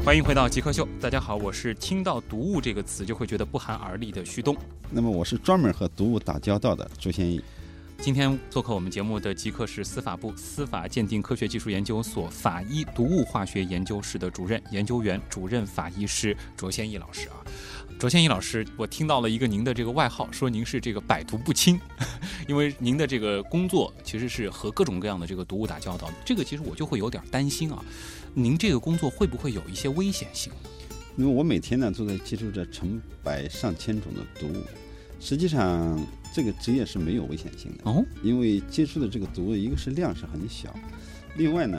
[0.03, 4.57] 欢迎回到极客秀，大家好，我是听到“毒物”这个词就会觉得不寒而栗的旭东。
[4.89, 7.45] 那么我是专门和毒物打交道的朱先义。
[8.03, 17.37] 今天做客我们节目的极客是司法部司法鉴定科学技术研究所法医毒物化学研究室的主任研究员、主任法医师卓先义老师啊。
[18.01, 21.79] 卓先义老师，我听到了一个您的这个外号，说您是这个百毒不侵，
[22.49, 26.11] 因为您的这个工作其实是和各种各样的这个毒物打交道。
[26.25, 27.85] 这个其实我就会有点担心啊，
[28.35, 30.53] 您这个工作会不会有一些危险性？
[31.17, 34.65] 因为我每天呢都在接触着成百上千种的毒物，
[35.23, 36.05] 实际上
[36.35, 40.75] 这个职业是没有危险性的哦，因为接触的这个毒物，一个是量是很小，
[41.37, 41.79] 另外呢，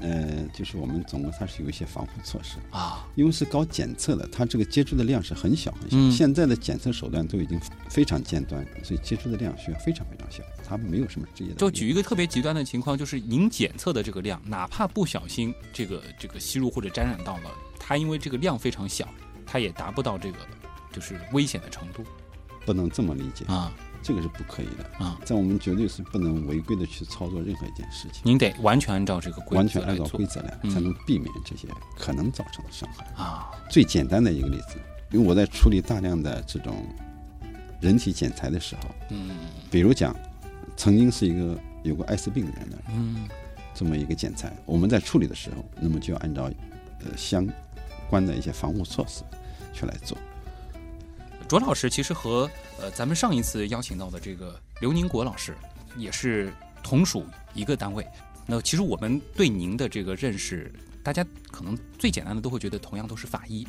[0.00, 5.96] 呃，就是我们总共它是有一些防护措施，啊，因为是搞检测的，它这个接触的量是很小很小。
[5.96, 7.58] 嗯现在的检测手段都已经
[7.90, 11.56] 非常尖端，所以接触的量需要非常非常小，它没有什么职业的。
[11.56, 19.08] 就举一个特别极端的情况，就是您检测的这个量，哪怕不小心这个这个吸入或者沾染到了，它因为这个量非常小，
[19.44, 20.38] 它也达不到这个
[20.92, 22.04] 就是危险的程度
[22.68, 25.04] 不能这么理解，啊这个是不可以的。
[25.04, 25.18] 啊！
[25.24, 33.06] 在我们绝对是不能违规的去操作任何一件事情，您得完全按照这个规完全按照规则来，嗯才能避免这些可能造成的伤害。
[33.16, 34.76] 啊最简单的一个例子，
[35.12, 36.84] 因为我在处理大量的这种
[37.80, 39.30] 人体检材的时候，嗯
[39.70, 40.14] 比如讲，
[40.76, 43.26] 曾经是一个有过艾滋病的人的嗯
[43.74, 46.50] 这么一个检材，我们在处理的时候，那么就要按照
[47.00, 47.48] 呃相
[48.10, 49.24] 关的一些防护措施
[49.72, 50.18] 去来做。
[51.48, 55.56] 卓老师其实和呃咱们上一次邀请到的这个刘宁国老师
[55.96, 58.06] 也是同属一个单位。
[58.46, 60.70] 那其实我们对您的这个认识，
[61.02, 63.66] 大家可能最简单的都会觉得同样都是法医。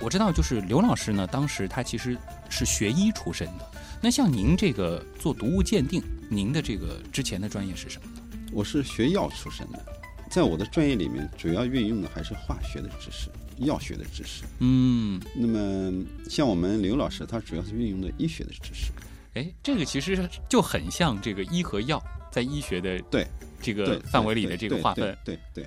[0.00, 2.16] 我知道，就是刘老师呢，当时他其实
[2.48, 3.70] 是学医出身的。
[4.00, 8.22] 那像您这个做毒物鉴定，您的这个之前的专业是什么呢？
[8.52, 9.84] 我是学药出身的，
[10.30, 14.44] 在我的专业里面，主要运用的还是化学的知识、药学的知识。
[14.60, 18.92] 嗯，那么像我们刘老师，他主要是运用的医学的知识。
[19.34, 23.26] 哎，这个其实就很像这个医和药在医学的对
[23.60, 25.16] 这个范围里的这个划分。
[25.24, 25.66] 对对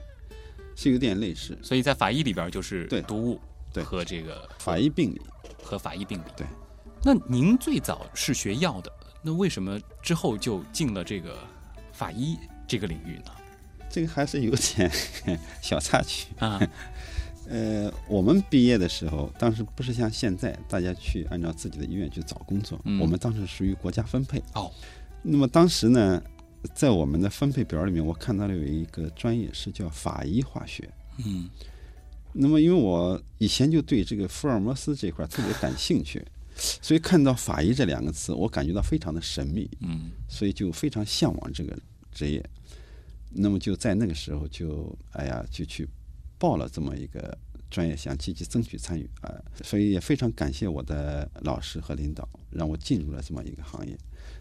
[0.75, 1.57] 是有点类似。
[1.61, 3.39] 所以在法医里边就是对毒物
[3.73, 5.21] 对和这个法医病理，
[5.61, 6.23] 和法医病理。
[6.35, 6.47] 对，
[7.03, 11.37] 那您最早是学药的，那为什么之后就进了这个
[11.91, 13.31] 法医这个领域呢？
[13.91, 14.91] 这个还是有点
[15.61, 16.27] 小插曲。
[16.37, 16.59] 啊，
[17.49, 24.39] 呃，我们毕业的时候，当时不是像现在大家去按照自己的意愿去找工作，嗯我们当时属于国家分配。
[24.53, 24.71] 哦，
[25.23, 26.21] 那么当时呢，
[26.75, 30.87] 在我们的分配表里面，我看到了有一个专业是叫法医化学。
[31.25, 31.49] 嗯
[32.31, 36.23] 那么因为我以前就对这个福尔摩斯这块特别感兴趣，
[36.55, 41.75] 所以看到法医这两个词，我感觉到非常的神秘，嗯所以就非常向往这个
[42.11, 42.47] 职业。
[43.31, 45.89] 那么就在那个时候就哎呀就去
[46.39, 47.37] 报了这么一个
[47.69, 49.29] 专业，想积极争取参与啊、
[49.61, 53.95] 所以也非常感谢我的老师和领导，让我进入了这么一个行业。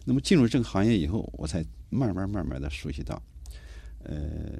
[0.05, 3.21] 那么进入这个行业以后，我才慢慢慢慢的熟悉到，
[4.05, 4.59] 呃，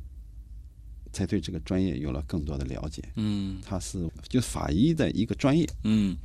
[1.13, 3.03] 才对这个专业有了更多的了解。
[3.17, 6.17] 嗯它是就是法医的一个专业，嗯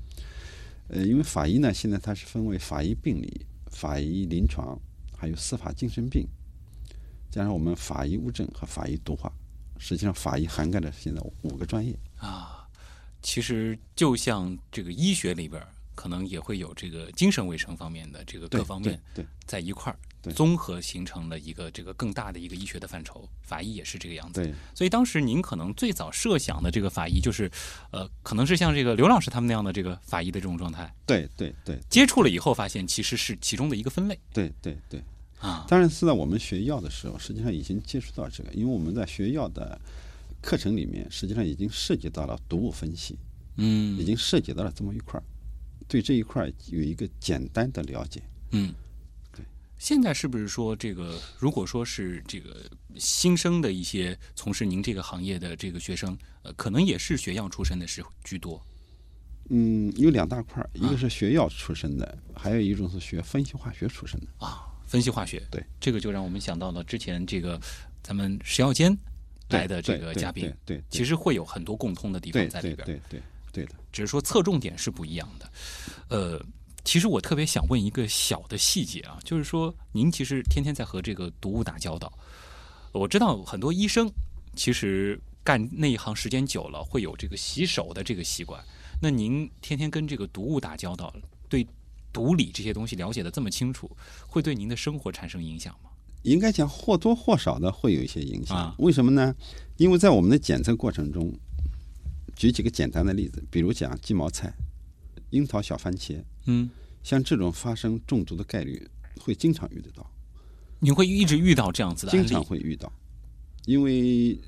[0.90, 4.78] 呃，因为法医呢，现在它是分为法医病理、法医临床，
[5.16, 6.28] 还有司法精神病，
[7.32, 9.32] 加上我们法医物证和法医毒化。
[9.84, 11.94] 实际上，法医涵盖了现在五个专业。
[12.16, 12.66] 啊，
[13.22, 15.62] 其实就像这个医学里边，
[15.94, 23.28] 可能也会有这个精神卫生方面的这个各方面对对在一块儿，综合形成了一个这个更大的一个医学的范畴。
[23.42, 24.42] 法医也是这个样子。
[24.42, 27.52] 对所以当时您可能最早设想的这个法医，就是，
[27.92, 30.90] 呃，可能是像这个刘老师他们那样的这个法医的这种状态。
[31.06, 35.04] 对对对接触了以后，发现其实是其中的一个分类对对对。
[35.44, 35.66] 啊。
[35.68, 39.80] 当然是在我们学药的时候，实际上已经接触到这个，因为我们在学药的
[40.42, 43.18] 课程里面，实际上已经涉及到了毒物分析，
[43.58, 45.24] 嗯，已经涉及到了这么一块儿，
[45.88, 48.22] 对这一块儿有一个简单的了解。
[48.52, 48.74] 嗯，
[49.32, 49.46] 对。
[49.78, 52.56] 现在是不是说这个，如果说是这个
[52.96, 58.62] 新生的一些从事您这个行业的这个学生，呃，可能也是学药出身的是居多
[59.50, 64.28] 嗯，有两大块儿，一个是学药出身的，还有一种是学分析化学出身的。
[64.46, 64.68] 啊？
[64.94, 67.60] 分析化学，对，这个就让我们想到了之前这个
[68.04, 68.96] 咱们食药监
[69.50, 72.86] 来的这个嘉宾，对，对其实会有很多共通的地方在里边。
[72.86, 73.72] 对对对对的。
[73.92, 75.52] 只是说侧重点是不一样的。
[76.10, 76.40] 呃，
[76.84, 82.14] 其实我特别想问一个小的细节啊，就是说您其实天天在和这个毒物打交道，
[82.92, 84.08] 我知道很多医生
[84.56, 88.64] 其实干那一行时间久了，会有这个洗手的这个习惯。
[89.02, 91.12] 那您天天跟这个毒物打交道，
[91.50, 91.66] 对
[92.14, 93.90] 毒理这些东西了解的这么清楚，
[94.28, 95.90] 会对您的生活产生影响吗？
[96.22, 98.56] 应该讲或多或少的会有一些影响。
[98.56, 99.36] 啊为什么呢？
[99.76, 101.34] 因为在我们的检测过程中，
[102.36, 104.54] 举几个简单的例子，比如讲鸡毛菜、
[105.32, 106.70] 樱桃小番茄，嗯
[107.04, 108.88] 像这种发生中毒的概率
[109.20, 110.10] 会经常遇得到。
[110.80, 112.42] 你会一直遇到这样子的经常？
[112.42, 112.90] 会遇到，
[113.66, 114.40] 因为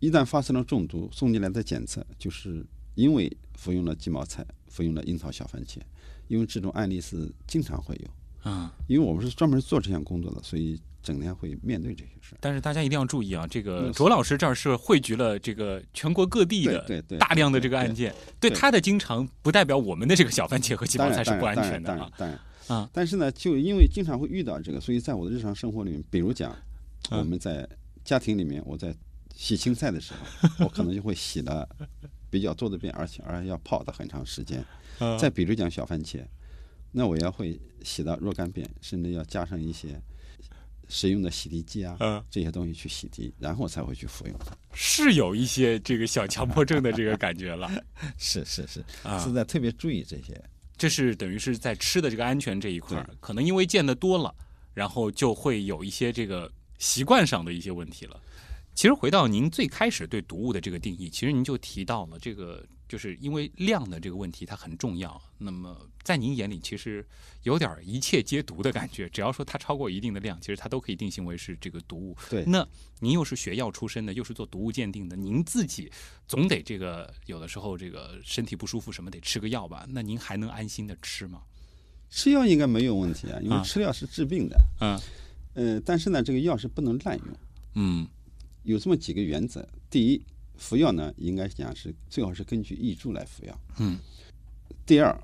[0.00, 5.78] 一旦发生了中毒，送进来的检测就是因为服用了鸡毛菜，服用了樱桃小番茄，
[6.28, 8.50] 因为这种案例是经常会有。
[8.50, 12.36] 啊，因为我们是专门做这项工作的，所以整天会面对这些事。
[12.40, 21.96] 但是大家一定要注意啊，这个嗯卓老师这儿是汇聚了这个全国各地的大量的这个案件，对对他的经常不代表我们的这个小番茄和鸡毛当然，菜是不安全的啊。
[21.96, 22.38] 当然当然
[22.78, 22.90] 啊。
[22.92, 26.54] 但是呢，就因为经常会遇到这个，所以在我的日常生活里面，比如讲，
[27.08, 27.66] 嗯我们在
[28.04, 28.94] 家庭里面，我在
[29.34, 31.66] 洗青菜的时候，我可能就会洗的
[32.28, 34.62] 比较多的遍，而且而且要泡的很长时间。
[34.98, 36.24] 嗯再比如讲小番茄，
[36.92, 40.00] 那我要会洗到若干遍，甚至要加上一些
[40.88, 44.38] 使用的洗涤剂啊，嗯这些东西去洗涤，然后才会去服用。
[44.72, 47.70] 是有一些这个小强迫症的这个感觉了
[48.18, 49.32] 是是是，啊是。
[49.32, 50.40] 在特别注意这些。
[50.76, 54.34] 这是等于是在吃的这个安全这一块，可能因为见的多了，
[54.74, 58.20] 然后就会有一些这个习惯上的一些问题了。
[58.74, 62.60] 其实回到您最开始对毒物的这个定义，其实您就提到了这个，
[62.94, 65.20] 就是因为量的这个问题它很重要。
[65.38, 67.04] 那么在您眼里，其实
[67.42, 72.16] 有点儿一切皆毒的感觉，只要说它超过一定的量，其实它都可以定性为是这个毒物。
[72.30, 72.64] 对，那
[73.00, 75.90] 您又是学药出身的，又是做毒物鉴定的，您自己
[76.28, 79.84] 总得这个有的时候这个身体不舒服什么得吃个药吧？
[79.88, 81.42] 那您还能安心的吃吗？
[82.10, 84.56] 吃药应该没有问题啊，因为啊吃药是治病的。
[84.80, 85.00] 嗯
[85.54, 87.36] 呃，但是呢，这个药是不能滥用，
[87.74, 88.06] 嗯
[88.62, 89.68] 有这么几个原则。
[89.90, 90.22] 第一，
[90.56, 93.60] 服药呢，应该讲是最好是根据医嘱来服药。
[93.78, 93.98] 嗯
[94.86, 95.18] 第二，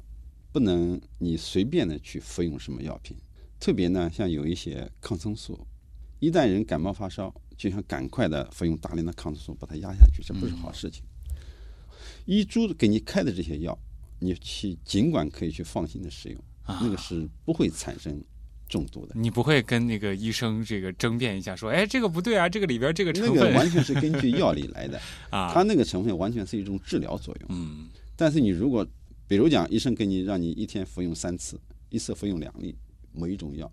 [0.52, 3.16] 不能你随便的去服用什么药品，
[3.58, 5.66] 特别呢，像有一些抗生素，
[6.18, 11.04] 一旦人感冒发烧，就想赶快的服用大量的抗生素把它压下去，这不是好事情。
[12.24, 13.78] 医嘱给你开的这些药，
[14.18, 18.22] 你去尽管可以去放心的使用，啊那个是不会产生
[18.70, 19.14] 中毒的。
[19.14, 27.48] 你不会跟那个医生这个争辩一下，说，哎，这个不对啊，这个里边这个成分那个完全是根据药理来的， 啊，它那个成分完全是一种治疗作用。
[27.50, 28.86] 嗯但是你如果，
[29.26, 32.74] 比如讲，医生给你让你一天服用三次，一次服用两粒
[33.12, 33.70] 某一种药，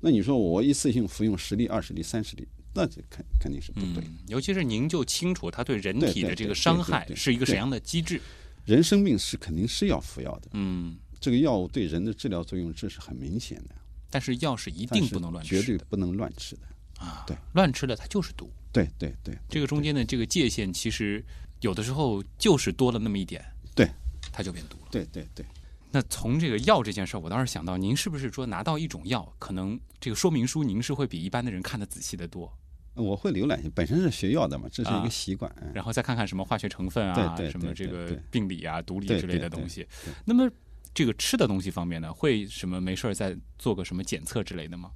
[0.00, 4.02] 那你说我一次性服用十粒、二十粒、三十粒，那这肯肯定是不对。
[4.04, 8.18] 嗯，尤其是您就清楚它对人体的这个伤害是一个什么样的机制。
[8.64, 13.74] 人生病是肯定是要服药的，嗯，这个药物对人的治疗作用这是很明显的，
[14.10, 16.62] 但是药是一定不能乱绝吃的对不能乱吃的。
[16.98, 18.50] 啊，对，乱吃了它就是毒。
[18.72, 21.24] 对对对，这个中间的这个界限，其实
[21.60, 23.44] 有的时候就是多了那么一点，
[23.74, 23.88] 对，
[24.30, 24.88] 它就变毒了。
[24.90, 25.46] 对对对，
[25.90, 32.52] 那从这个药这件事儿，我倒是想到，您是不是说拿到一种药，可能这个说明书您是会比一般的人看的仔细得多，
[32.94, 35.50] 我会浏览一下，本身是学药的嘛，这是一啊个习惯。
[35.62, 40.12] 嗯然后再看看什么化学成分啊，对对什么这个病理啊、毒理之类的东西对。
[40.24, 40.48] 那么
[40.92, 44.90] 这个吃的东西方面呢，会什么没事儿再做个什么检测之类的吗？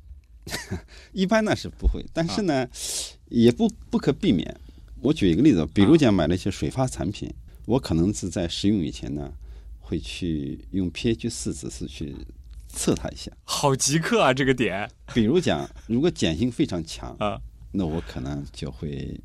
[1.12, 2.68] 一般呢是不会，但啊是呢，
[3.28, 4.61] 也不不可避免。
[5.00, 7.33] 我举一个例子，比啊如讲买了一些水发产品，
[7.66, 9.33] 我可能是在食用以前呢，
[9.80, 12.14] 会去用 pH 四指数去
[12.68, 13.30] 测它一下。
[13.44, 17.40] 好极客啊，这个点比如讲，如果碱性非常强，啊，
[17.72, 19.18] 那我可能就会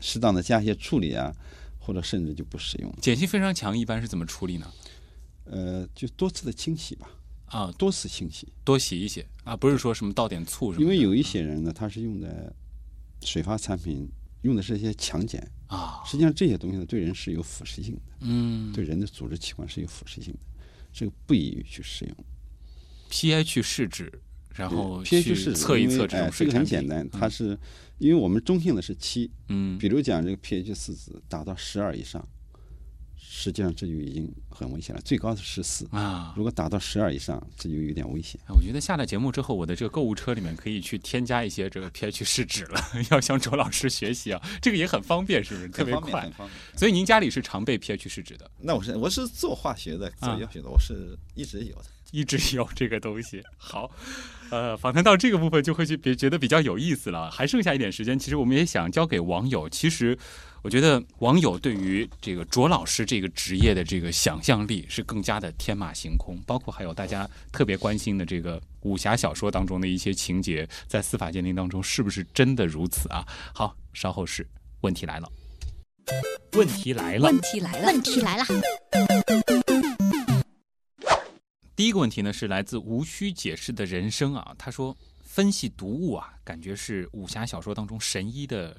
[0.00, 1.32] 适当的加一些处理啊，
[1.78, 2.92] 或者甚至就不使用。
[3.00, 4.72] 碱性非常强，一般是怎么处理呢？
[5.46, 7.08] 呃，就多次的清洗吧，
[7.46, 12.54] 啊，多次清洗，多洗一洗啊，不是说什么倒点醋什么，因为有一些人呢，他是用的
[13.22, 14.08] 水发产品，
[14.42, 20.40] 用的是一些强碱，啊，实际上这些东西呢，对人是有腐蚀性的，嗯，对人的组织器官是有腐蚀性的，
[20.92, 22.16] 这个不宜于去使用。
[23.08, 24.12] pH 试纸，
[24.52, 26.52] 然后 pH 试纸测一测这种哎这个。
[26.52, 27.56] 很简单，它是
[27.98, 29.78] 因为我们中性的是七，嗯。
[29.78, 32.26] 比如讲这个 pH 试纸达到十二以上，
[33.38, 35.86] 实际上这就已经很危险了，最高是十四。
[35.90, 38.40] 啊，如果达到十二以上，这就有点危险。
[38.46, 42.80] 哎我觉得下了节目之后，我的这个购物车里面可以去添加一些这个 pH 试纸了，
[43.12, 45.68] 要向周老师学习啊，这个也很方便，是不是？
[45.68, 46.22] 特别快。
[46.30, 46.50] 方便。
[46.78, 51.84] 所以您家里是常备 pH 试纸的，那我是我是做化学的，啊做药学的，我是一直有的。
[52.12, 53.42] 一直有这个东西。
[53.58, 53.90] 好，
[54.50, 57.28] 呃，访谈到这个部分就会去别觉得比较有意思了。
[57.28, 59.68] 还剩下一点时间，其实我们也想交给网友。
[59.68, 60.16] 其实，
[60.66, 73.24] 我觉得网友对于这个卓老师这个职业的这个想象力是更加的天马行空，包括还有大家特别关心的这个武侠小说当中的一些情节，在司法鉴定当中是不是真的如此啊？
[73.54, 74.44] 好，稍后是
[74.80, 75.30] 问题来了。
[76.54, 78.44] 问题来了问，题来了，问题来了，
[81.76, 88.76] 第一个问题呢是来自无需解释的人生啊，他说分析毒物啊，感觉是武侠小说当中神医的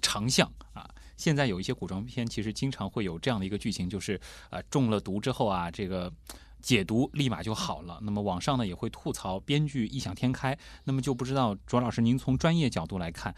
[0.00, 0.90] 长项啊。
[1.16, 6.12] 现在有一些古装片，其实经常会有这样的一个剧情，就是啊、中了毒之后啊，这个
[6.60, 7.98] 解读立马就好了。
[8.02, 10.56] 那么网上呢也会吐槽编剧异想天开。
[10.84, 13.34] 那么就不知道卓老师您从专业角度来看，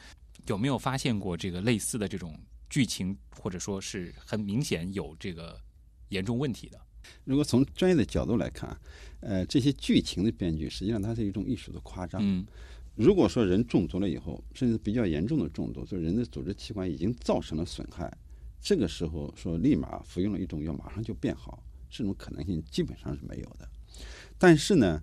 [0.47, 2.39] 有没有发现过这个类似的这种
[2.71, 5.61] 剧情，或者说是很明显有这个
[6.09, 6.81] 严重问题的？
[7.25, 8.75] 如果从专业的角度来看，
[9.21, 12.21] 呃，这些剧情的编剧实际上它是一种艺术的夸张。
[12.23, 12.47] 嗯
[12.97, 18.11] 如果说人中毒了以后，甚至比较严重的中毒，就是人的组织器官已经造成了损害，
[18.61, 23.69] 这个时候说立马服用了一种药马上就变好，这种可能性基本上是没有的。
[24.39, 25.03] 但是呢，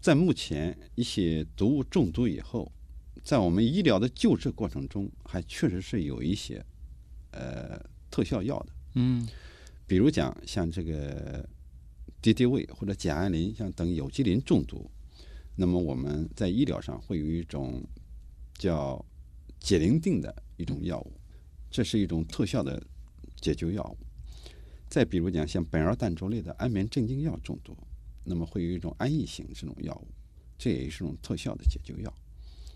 [0.00, 2.70] 在目前一些毒物中毒以后，
[3.24, 6.64] 在我们医疗的救治过程中，还确实是有一些
[7.32, 8.72] 呃特效药的。
[8.94, 9.26] 嗯
[9.88, 11.48] 比如讲像这个
[12.20, 14.90] 敌敌畏或者甲氨磷像等有机磷中毒，
[15.56, 17.82] 那么我们在医疗上会有一种
[18.58, 19.04] 叫
[19.58, 21.12] 解磷定的一种药物，
[21.70, 22.80] 这是一种特效的
[23.40, 23.96] 解救药物。
[24.88, 27.76] 再比如讲像苯二氮卓类的安眠镇静药中毒，
[28.22, 30.08] 那么会有一种安逸型这种药物，
[30.56, 32.14] 这也是一种特效的解救药，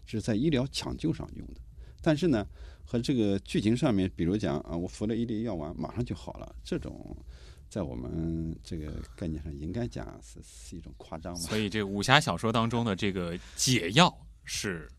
[0.06, 1.60] 是在医疗抢救上用的。
[2.02, 2.46] 但是呢，
[2.84, 7.16] 和这个剧情上面，比如讲啊，我服了一粒药丸，马上就好了，这种
[7.70, 11.56] 在我们这个概念上应该讲是是一种夸张吧所？
[11.56, 14.12] 以这个武侠小说当中的这个解药
[14.44, 14.90] 是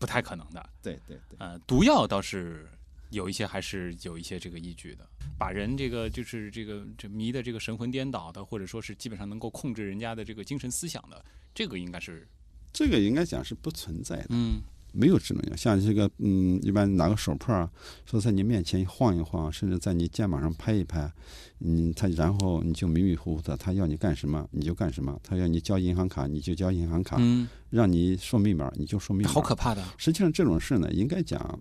[0.00, 0.68] 不太可能的。
[0.82, 2.68] 对对对，呃，毒药倒是
[3.10, 5.08] 有一些还是有一些这个依据的，
[5.38, 12.26] 把人这个就是这个这迷的这个神魂颠倒的，或者说是基本上能够控制人家的这个精神思想的，这个应该是
[12.72, 14.60] 这个应该讲是不存在的，嗯
[14.92, 15.56] 没有智能药。
[15.56, 17.70] 像这个嗯，一般拿个手帕啊，
[18.04, 21.12] 说在你面前晃一晃，甚至在你肩膀上拍一拍，
[21.60, 29.84] 嗯，他然后你就迷迷糊糊的，他要你干什么你就干什么，他要你交银行卡你就交银行卡，嗯，让你说密码你就说密码，好可怕的。
[29.96, 31.60] 实际上这种事呢，应该讲，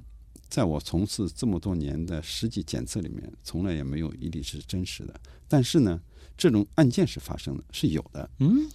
[0.49, 5.19] 在我从事这么多年的实际检测里面，从来也没有一例是真实的。
[5.47, 5.99] 但是呢，
[6.37, 8.29] 这种案件是发生的，是有的。
[8.39, 8.69] 嗯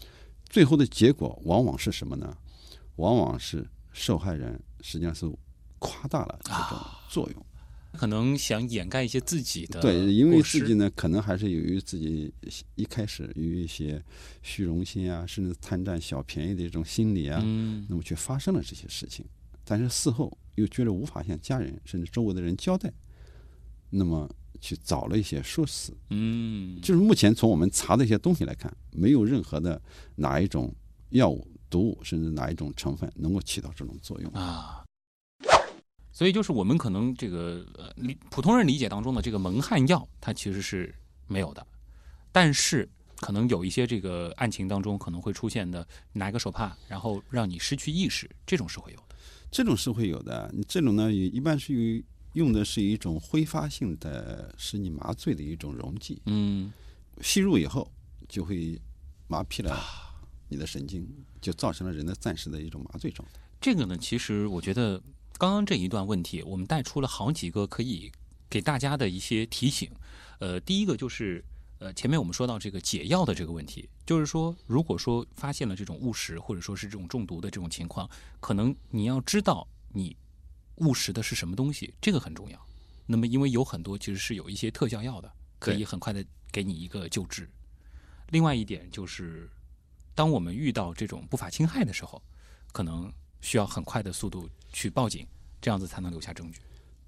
[0.49, 2.37] 最后的结果往往是什么呢？
[2.97, 5.31] 往往是受害人实际上是
[5.79, 6.79] 夸大了这种
[7.09, 7.47] 作用。
[7.95, 12.33] 可能想掩盖一些自己的对，因为自己呢，可能还是由于自己
[12.75, 14.03] 一开始有一些
[14.41, 19.27] 虚荣心啊，甚至贪占小便宜的这种心理啊，嗯那么却发生了这些事情，
[19.63, 22.91] 但是事后又觉得无法向家人甚至周围的人交代，
[23.91, 24.27] 那么
[24.59, 25.95] 去找了一些说辞。
[26.09, 29.79] 嗯，就是目前从我们查的一些东西来看，没有任何的
[30.17, 30.75] 哪一种
[31.11, 34.31] 药物、毒物，甚至哪一种成分能够起到这种作用。
[34.33, 34.85] 啊。
[36.13, 40.95] 所以就是我们可能这个呃理普通人理解当中的这个蒙汗药，它其实是
[41.27, 41.67] 没有的，
[42.31, 49.17] 但是可能有一些这个案情当中可能会出现的，拿一个手帕，然后让你失去意识，这种是会有的。
[49.51, 52.05] 这种是会有的，你这种呢也，一般是于
[52.35, 56.71] 用的是一种挥发性的使你麻醉的一种溶剂，嗯
[57.23, 57.91] 吸入以后
[58.29, 58.79] 就会
[59.29, 59.79] 麻痹了
[60.53, 61.09] 你的神经，
[61.41, 63.41] 就造成了人的暂时的一种麻醉状态。
[63.61, 65.03] 这个呢，其实我觉得
[65.39, 68.13] 刚刚这一段问题，我们带出了好几个可以
[68.51, 69.91] 给大家的一些提醒。
[70.39, 71.43] 呃，第一个就是
[71.79, 78.09] 呃，前面我们说到这个解药的这个问题，就是说，如果说发现了这种误食或者说是这种中毒的这种情况，
[78.41, 80.17] 可能你要知道你
[80.77, 82.67] 误食的是什么东西，这个很重要。
[83.07, 87.49] 那么，因为有很多其实是有一些特效药的，可以很快的给你一个救治。
[88.31, 89.51] 另外一点就是，
[90.15, 92.23] 当我们遇到这种不法侵害的时候，
[92.73, 95.27] 可能需要很快的速度去报警，
[95.61, 96.61] 这样子才能留下证据。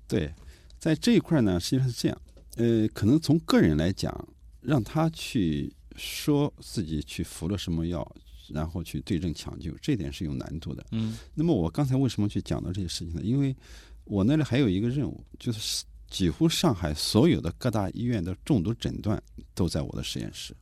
[0.06, 0.34] 对，
[0.78, 2.22] 在这一块呢，实际上是这样，
[2.56, 4.28] 呃，可能从个人来讲，
[4.60, 8.16] 让他去说自己去服了什么药，
[8.48, 10.84] 然后去对症抢救，这点是有难度的。
[10.92, 13.22] 嗯那么我刚才为什么去讲到这些事情呢？
[13.22, 13.56] 因为
[14.04, 19.20] 我那里还有一个任务，就是几乎上海所有的各大医院的中毒诊断
[19.54, 20.54] 都在我的实验室，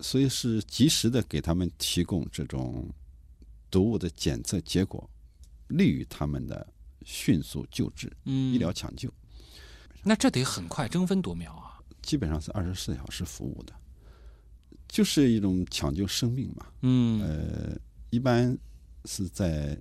[0.00, 2.88] 所以是及时的给他们提供这种
[3.70, 5.08] 毒物的检测结果，
[5.68, 6.66] 利于他们的
[7.04, 9.12] 迅速救治、嗯，医疗抢救。
[10.02, 11.80] 那这得很快，争分夺秒啊。
[12.02, 13.72] 基本上是二十四小时服务的，
[14.86, 16.66] 就是一种抢救生命嘛。
[16.82, 17.78] 嗯呃，
[18.10, 18.56] 一般
[19.06, 19.80] 是在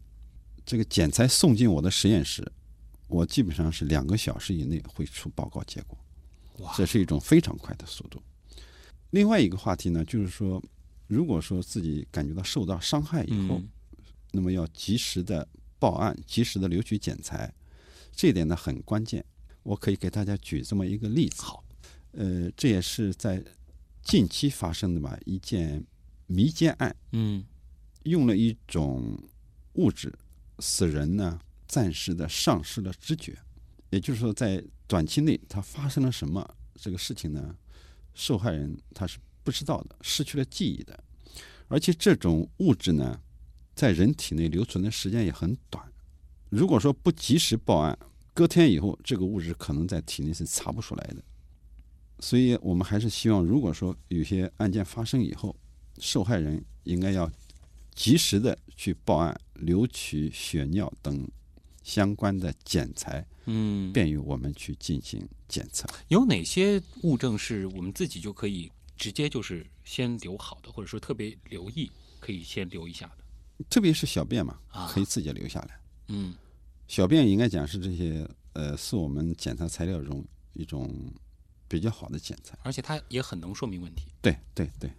[0.65, 2.49] 这个检材送进我的实验室，
[3.09, 5.97] 我基本上是两个小时以内会出报告结果，
[6.59, 8.23] 哇这是一种非常快的速度。
[9.13, 10.59] 另外一个话题呢，就是说，
[11.05, 13.69] 如果说自己感觉到受到伤害以后，嗯
[14.31, 15.47] 那么要及时的
[15.77, 17.53] 报案，及时的留取检材，
[18.11, 19.23] 这一点呢很关键。
[19.61, 21.43] 我可以给大家举这么一个例子。
[21.43, 21.63] 好，
[22.13, 23.43] 呃，这也是在
[24.01, 25.85] 近期发生的吧一件
[26.25, 27.45] 迷奸案，嗯
[28.05, 29.15] 用了一种
[29.73, 30.11] 物质
[30.57, 33.37] 使人呢暂时的丧失了知觉，
[33.91, 36.43] 也就是说，在短期内他发生了什么
[36.73, 37.55] 这个事情呢，
[38.13, 41.03] 受害人他是不知道的，失去了记忆的，
[41.67, 43.19] 而且这种物质呢，
[43.75, 45.83] 在人体内留存的时间也很短。
[46.49, 47.97] 如果说不及时报案，
[48.33, 51.23] 隔天以后，这个物质可能在体内是查不出来的。
[52.19, 55.55] 所以我们还是希望，如果说有些案件发生以后，
[55.97, 57.29] 受害人应该要
[57.93, 61.27] 及时的去报案，留取血尿等
[61.83, 65.87] 相关的检材，嗯，便于我们去进行检测。
[66.07, 73.65] 有哪些物证是我们自己就可以直接就是先留好的，或者说特别留意，可以先留一下的？
[73.69, 75.79] 特别是小便嘛啊，可以自己留下来。
[76.07, 76.33] 嗯
[76.87, 80.23] 小便应该讲是这些呃，是我们检查材料中
[80.53, 80.93] 一种
[81.67, 82.57] 比较好的检材。
[82.63, 84.07] 而且它也很能说明问题。
[84.21, 84.91] 对对对，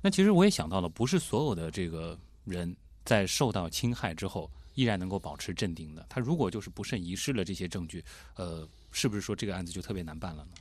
[0.00, 2.74] 那其实我也想到了，不是所有的这个人
[3.04, 6.06] 在受到侵害之后依然能够保持镇定的。
[6.08, 8.04] 他如果就是不慎遗失了这些证据，
[8.36, 10.52] 呃，是不是说这个案子就特别难办了呢？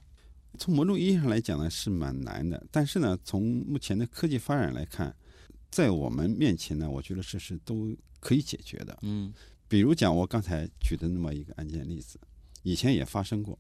[0.57, 2.65] 从某种意义上来讲呢，是蛮难的。
[2.71, 5.15] 但是呢，从目前的科技发展来看，
[5.69, 8.97] 在我们面前呢，我觉得这是都可以解决的。
[9.03, 9.31] 嗯
[9.67, 12.19] 比如讲我刚才举的那么一个案件例子，
[12.63, 13.55] 以前也发生过。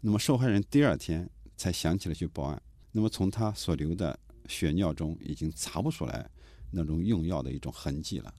[0.00, 6.30] 那么受害人第二天才想起了去报案，那么从他所留的血尿中已经查不出来
[6.70, 8.32] 那种用药的一种痕迹了。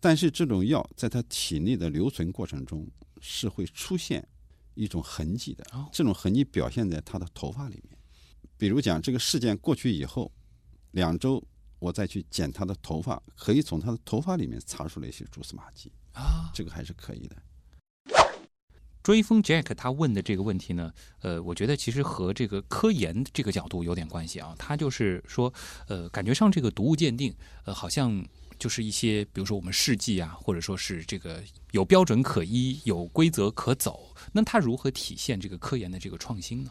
[0.00, 2.88] 但是这种药在他体内的留存过程中
[3.20, 4.26] 是会出现
[4.74, 7.98] 一种痕迹的哦，这种痕迹表现在他的头发里面。
[8.56, 10.32] 比如讲这个事件过去以后，
[10.92, 11.42] 两周
[11.78, 15.92] 我再去剪他的头发，可以从他的头发里面查出来一些蛛丝马迹。
[16.12, 17.36] 啊，这个还是可以的。
[19.02, 24.54] 追风 Jack 他问的这个问题呢，呃，我觉得其实和这个科研这个角度有点关系啊。
[24.58, 25.52] 他就是说，
[25.88, 27.34] 呃，感觉上这个毒物鉴定，
[27.64, 28.22] 呃，好像
[28.60, 31.42] 就是一些，比如说我们试剂啊，或者说是这个
[31.72, 34.14] 有标准可依、有规则可走。
[34.30, 36.70] 那它如何体现这个科研的这个创新呢？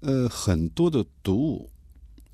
[0.00, 1.70] 呃，很多的毒物，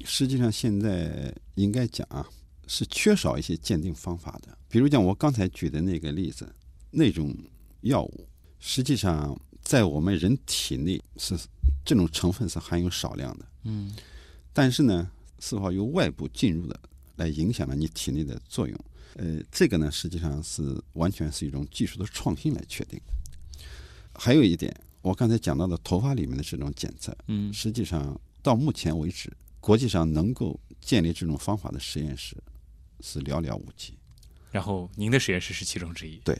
[0.04, 2.28] 实际上现在应该讲啊，
[2.66, 4.58] 是缺少一些鉴定方法的。
[4.68, 6.52] 比如讲我刚才举的那个例子，
[6.90, 7.32] 那种
[7.82, 8.28] 药物，
[8.58, 11.38] 实际上在我们人体内是
[11.84, 13.94] 这种成分是含有少量的，嗯
[14.52, 16.78] 但是呢，是否由外部进入的
[17.22, 18.78] 来影响了你体内的作用？
[19.14, 23.12] 呃，这个呢，实际上是完全是一种技术的创新来确定的。
[24.14, 32.36] 还有一点，我刚才讲到的头发里面的这种检测，嗯实际上到目前为止，国际上能够建立这种方法的实验室
[33.00, 33.94] 是寥寥无几。
[34.50, 36.16] 然后您的实验室是其中之一。
[36.24, 36.38] 对，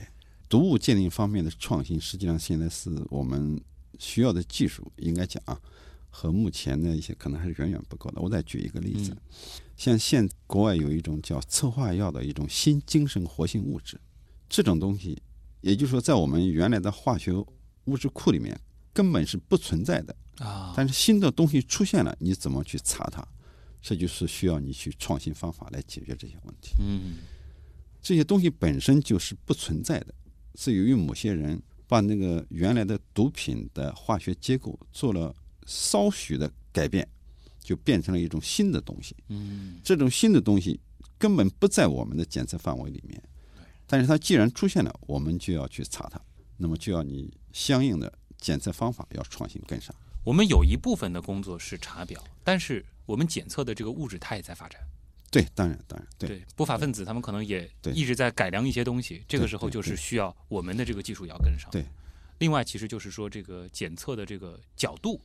[0.49, 3.59] 毒物鉴定方面的创新，实际上现在是我们
[3.99, 5.59] 需要的技术，应该讲啊，
[6.09, 8.21] 和目前的一些可能还是远远不够的。
[8.21, 9.17] 我再举一个例子，嗯
[9.75, 13.99] 像现国外有一种叫策划药的一种新精神活性物质，
[14.47, 15.21] 这种东西，
[15.61, 17.33] 也就是说，在我们原来的化学
[17.85, 18.59] 物质库里面
[18.93, 20.15] 根本是不存在的。
[20.39, 23.23] 啊，但是新的东西出现了，你怎么去查它？
[23.81, 26.71] 这就是需要你去创新方法来解决这些问题。
[26.79, 27.17] 嗯
[28.01, 30.13] 这些东西本身就是不存在的，
[30.55, 35.33] 是由于某些人把那个原来的毒品的化学结构做了
[35.65, 37.07] 稍许的改变，
[37.63, 39.15] 就变成了一种新的东西。
[39.29, 40.79] 嗯这种新的东西
[41.17, 43.21] 根本不在我们的检测范围里面，
[43.87, 46.21] 但是它既然出现了，我们就要去查它，
[46.57, 49.95] 那么就要你相应的检测方法要创新跟上。
[50.23, 54.81] 我们有一部分的工作是查表，但是我们检测的这个物质它也在发展。
[55.31, 61.69] 对，当然，当然，对，不法分子他们可能也一直在改良一些东西，这个时候对对就是需要我们的这个技术要跟上。
[61.71, 61.83] 对。
[62.39, 65.19] 另外，其实就是说这个检测的这个角度，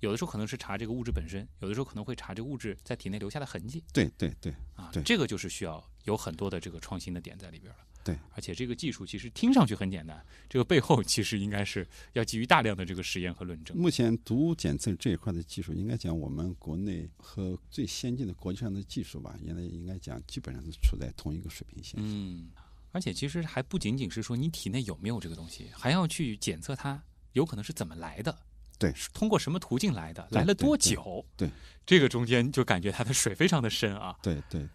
[0.00, 5.02] 有的时候可能是查这个物质本身，有的时候可能会查这个物质在体内留下的痕迹对，对，对，啊对。
[5.02, 7.78] 这个就是需要有很多的这个创新的点在里边了。
[8.02, 13.76] 对，而且这个技术其实听上去很简单，这个背后其实应该是要基于大量的这个实验和论证。
[13.76, 22.00] 目前毒物检测这一块的技术，应该讲我们国内和最先进的国际上的技术吧，应该应该讲基本上是处在同一个水平线。
[22.02, 22.48] 嗯，
[22.90, 27.00] 而且其实还不仅仅是说你体内有没有这个东西，还要去检测它
[27.34, 28.34] 有可能是怎么来的，
[28.80, 31.24] 对，是通过什么途径来的，来了多对对久？
[31.36, 31.50] 对
[31.84, 34.16] 这个中间就感觉它的水非常的深啊。
[34.22, 34.66] 对对，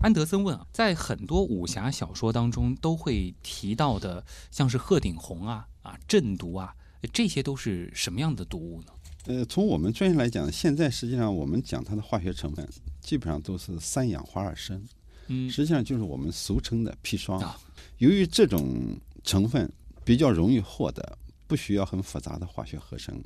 [0.00, 6.72] 安德森问啊，在很多武侠小说当中都会提到的，像是鹤顶红啊、啊鸩毒啊，
[7.12, 8.92] 这些都是什么样的毒物呢？
[9.26, 12.68] 呃，从我们专业来讲，现在实际上我们讲它的化学成分，
[13.00, 14.80] 基本上都是三氧化二砷，
[15.26, 17.58] 嗯实际上就是我们俗称的砒霜啊。
[17.98, 19.68] 由于这种成分
[20.04, 21.18] 比较容易获得，
[21.52, 23.22] 不需要很复杂的化学合成，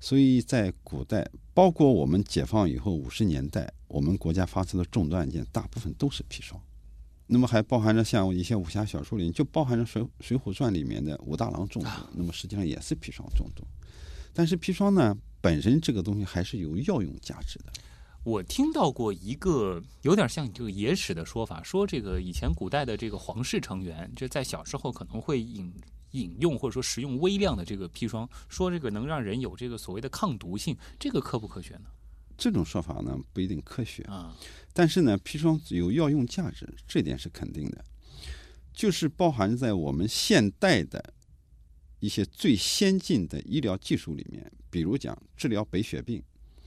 [0.00, 6.60] 所以在古代，包括我们解放以后五十年代，我们国家发生的重大案件，大部分都是砒霜。
[7.28, 13.62] 那么还包含着像一些武侠小说里，就包含着《水水浒传》里面的武大郎中毒，那么实际上也是砒霜中毒。
[14.34, 17.66] 但是砒霜呢，本身这个东西还是有药用价值的。
[18.24, 25.72] 我听到过一个有点像这个野史的说法，说这个以前古代的这个皇室成员，就在小时候可能会饮
[26.12, 31.86] 饮用或者说食用微量的这个砒霜，说这个能让人有这个所谓的抗毒性，这个科不科学呢？
[32.36, 34.34] 这种说法呢不一定科学，啊，
[34.72, 37.84] 但是呢，砒霜有药用价值，这点是肯定的，
[38.72, 41.12] 就是包含在我们现代的
[41.98, 46.22] 一些最先进的医疗技术里面，比如讲治疗白血病，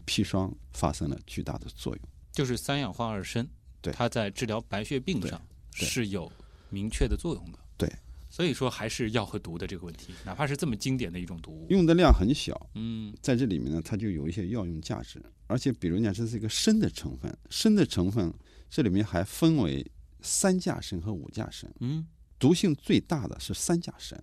[0.05, 2.05] 砒霜发生了巨大的作用。
[2.31, 3.47] 就是三氧化二砷，
[3.81, 5.41] 对它在治疗白血病上
[5.71, 6.31] 是有
[6.69, 7.57] 明确的作用的。
[7.75, 7.91] 对，
[8.33, 13.15] 所以说还是药和毒的这个问题，哪怕是这么经典的一种毒物，用的量很小，嗯。
[13.21, 18.33] 在这里面呢，它就有一些药用价值，而且比如讲这是一个砷的成分，砷的成分
[18.71, 19.85] 这里面还分为
[20.21, 22.07] 三价砷和五价砷，嗯。
[22.39, 24.17] 毒性最大的是三价砷，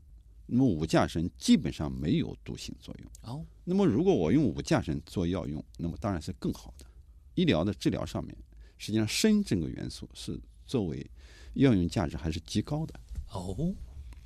[0.47, 3.33] 那么五价砷基本上没有毒性作用。
[3.33, 6.85] 哦，那么如果我用五价砷做药用，那么当然是更好的。
[7.37, 8.37] 医疗的治疗上面，
[8.77, 10.37] 实际上砷这个元素是
[10.67, 11.09] 作为
[11.55, 12.99] 药用价值还是极高的。
[13.33, 13.73] 哦，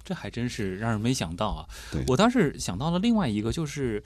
[0.05, 1.69] 这还真是让人没想到啊！
[2.07, 4.03] 我倒是想到了另外一个，就是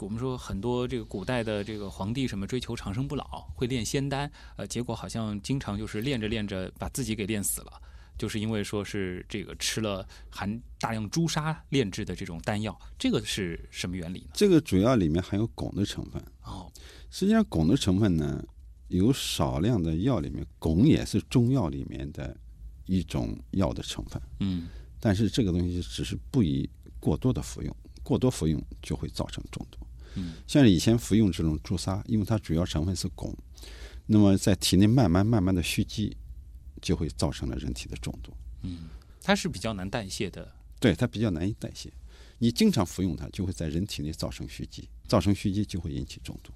[0.00, 7.80] 我们说很多这个古代的这个皇帝什么追求长生不老，会炼仙丹，呃，结果好像经常就是练着练着把自己给练死了。
[8.18, 14.26] 就是因为说是这个吃了含大量朱砂炼制的这种丹药，这个是什么原理呢？
[14.34, 16.22] 这个主要里面含有汞的成分。
[16.42, 16.70] 哦，
[17.10, 18.44] 实际上，汞的成分呢，
[18.88, 22.36] 有少量的药里面，汞也是中药里面的
[22.84, 24.20] 一种药的成分。
[24.40, 24.68] 嗯，
[25.00, 26.68] 但是这个东西只是不宜
[27.00, 29.78] 过多的服用，过多服用就会造成中毒。
[30.14, 33.34] 嗯，像以前服用这种朱砂，因为它主要成分是汞，
[34.06, 36.16] 那么在体内慢慢慢慢的蓄积，
[36.82, 38.32] 就会造成了人体的中毒。
[38.62, 38.88] 嗯，
[39.22, 40.52] 它是比较难代谢的。
[40.78, 41.92] 对，它比较难以代谢，
[42.38, 46.52] 你经常服用它，就会在人体内造成蓄积，造成蓄积就会引起中毒。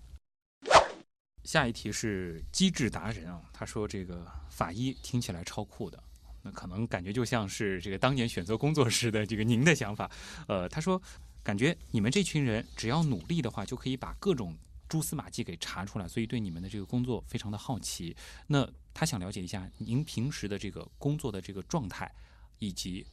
[1.45, 6.03] 下一题是机智达人啊，他说这个法医听起来超酷的，
[6.45, 10.11] 那可能感觉就像是这个当年选择工作时的这个您的想法。
[10.47, 11.01] 呃，他说
[11.42, 14.55] 感觉你们这群人只要努力的话，就可以把各种
[14.88, 18.14] 蛛丝马迹给查出来，所以对你们的这个工作非常的好奇。
[18.47, 22.12] 那他想了解一下您平时的这个工作的这个状态，
[22.59, 23.05] 以及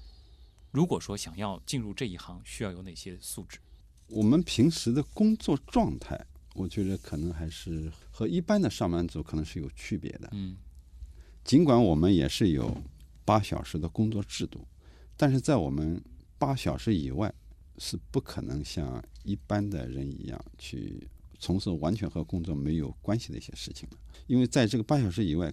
[0.72, 3.58] 如果说想要进入这一行，需要有哪些素质？
[4.08, 6.20] 我们平时的工作状态，
[6.54, 10.30] 我觉得可能还是和一般的上班族可能是有区别的。
[10.34, 10.58] 嗯
[11.44, 12.78] 尽管我们也是有
[13.32, 14.68] 八小时的工作制度，
[15.16, 16.04] 但是在我们
[16.38, 17.34] 八小时以外，
[17.78, 21.08] 是不可能像一般的人一样去
[21.40, 23.96] 从事完全和工作没有关系的一些事情的。
[24.28, 25.50] 因为在这个八小时以外，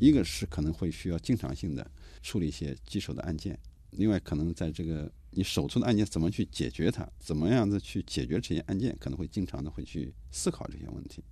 [0.00, 1.90] 一个是可能会需要经常性的
[2.22, 3.58] 处理一些棘手的案件，
[3.90, 11.22] 另外可能在这个你手头的案件怎么去解决它，怎么样子去解决这些案件，可能会经常的会去思考这些问题。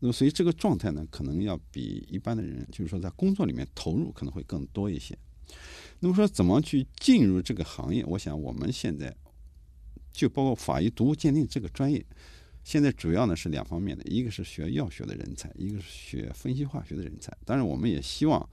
[0.00, 5.16] 那么，所以这个状态呢，可能要比一般的人，就是说在工作里面投入可能会更多一些。
[6.00, 8.04] 那么说，怎么去进入这个行业？
[8.06, 9.14] 我想我们现在
[10.12, 12.04] 就包括法医毒物鉴定这个专业，
[12.64, 17.34] 现在主要呢是两方面的，一个是学药学的人才，一个是学分析化学的人才。
[17.44, 18.48] 当然，我们也希望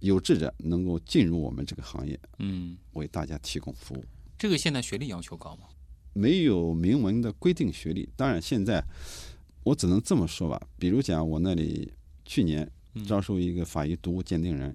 [0.00, 4.04] 有志者能够进入我们这个行业，嗯，为大家提供服务。
[4.38, 5.66] 这个现在学历要求高吗？
[6.14, 8.08] 没有明文的规定学历。
[8.16, 8.82] 当然，现在
[9.62, 10.60] 我只能这么说吧。
[10.78, 11.92] 比如讲，我那里
[12.24, 14.74] 去年嗯招收一个法医毒物鉴定人，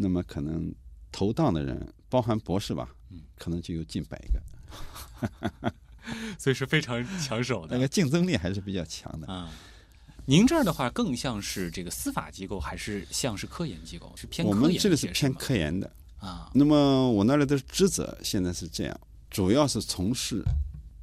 [0.00, 0.72] 那么可能
[1.10, 5.72] 投档的人，包含博士吧嗯，可能就有近百个，
[6.38, 9.26] 所以是非常抢手的那个竞争力还是比较强的。
[9.26, 9.50] 啊。
[10.24, 14.12] 您这儿的话更像是这个司法机构，还是像是科研机构？
[14.14, 15.90] 是偏我科研一们这个是偏科研的。
[16.18, 16.50] 啊。
[16.54, 20.44] 那么我那里的职责现在是这样，主要是从事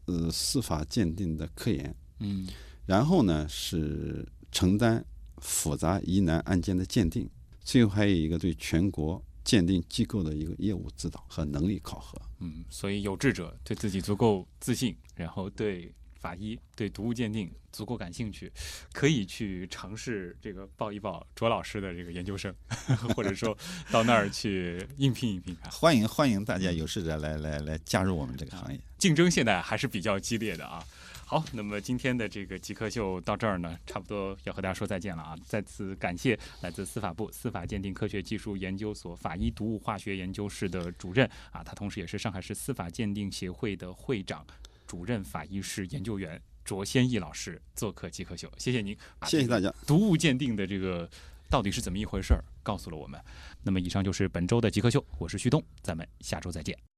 [0.06, 2.48] 呃司法鉴定的科研，嗯
[2.86, 5.04] 然后呢是承担
[5.40, 7.28] 复杂疑难案件的鉴定，
[7.66, 12.22] 最后还有一个对全国鉴定机构的一个业务指导和能力考核。
[12.40, 18.52] 嗯，所以有志者对自己足够自信，然后对法医、对毒物鉴定足够感兴趣，
[18.94, 22.54] 可以去尝试这个报一报卓老师的这个研究生，
[23.16, 23.58] 或者说
[23.92, 25.56] 到那儿去应聘应聘。
[25.72, 28.80] 欢迎欢迎大家有志者来来来加入我们这个行业。
[29.00, 30.86] 竞争现在还是比较激烈的啊。
[31.28, 35.36] 好，那么今天的这个极客秀到这儿呢，差不多要和大家说再见了啊！
[35.44, 44.46] 再次感谢来自司法部司法鉴定科学技术研究所法医毒物化学研究室的主任啊，他同时也是上海市司法鉴定协会的会长、
[44.86, 49.74] 主任法医室研究员卓先义老师做客极客秀，谢谢您，把这个谢谢大家。
[49.88, 51.10] 毒物鉴定的这个
[51.50, 53.20] 到底是怎么一回事儿，告诉了我们。
[53.64, 56.95] 那么以上就是本周的极客秀，我是旭东，咱们下周再见。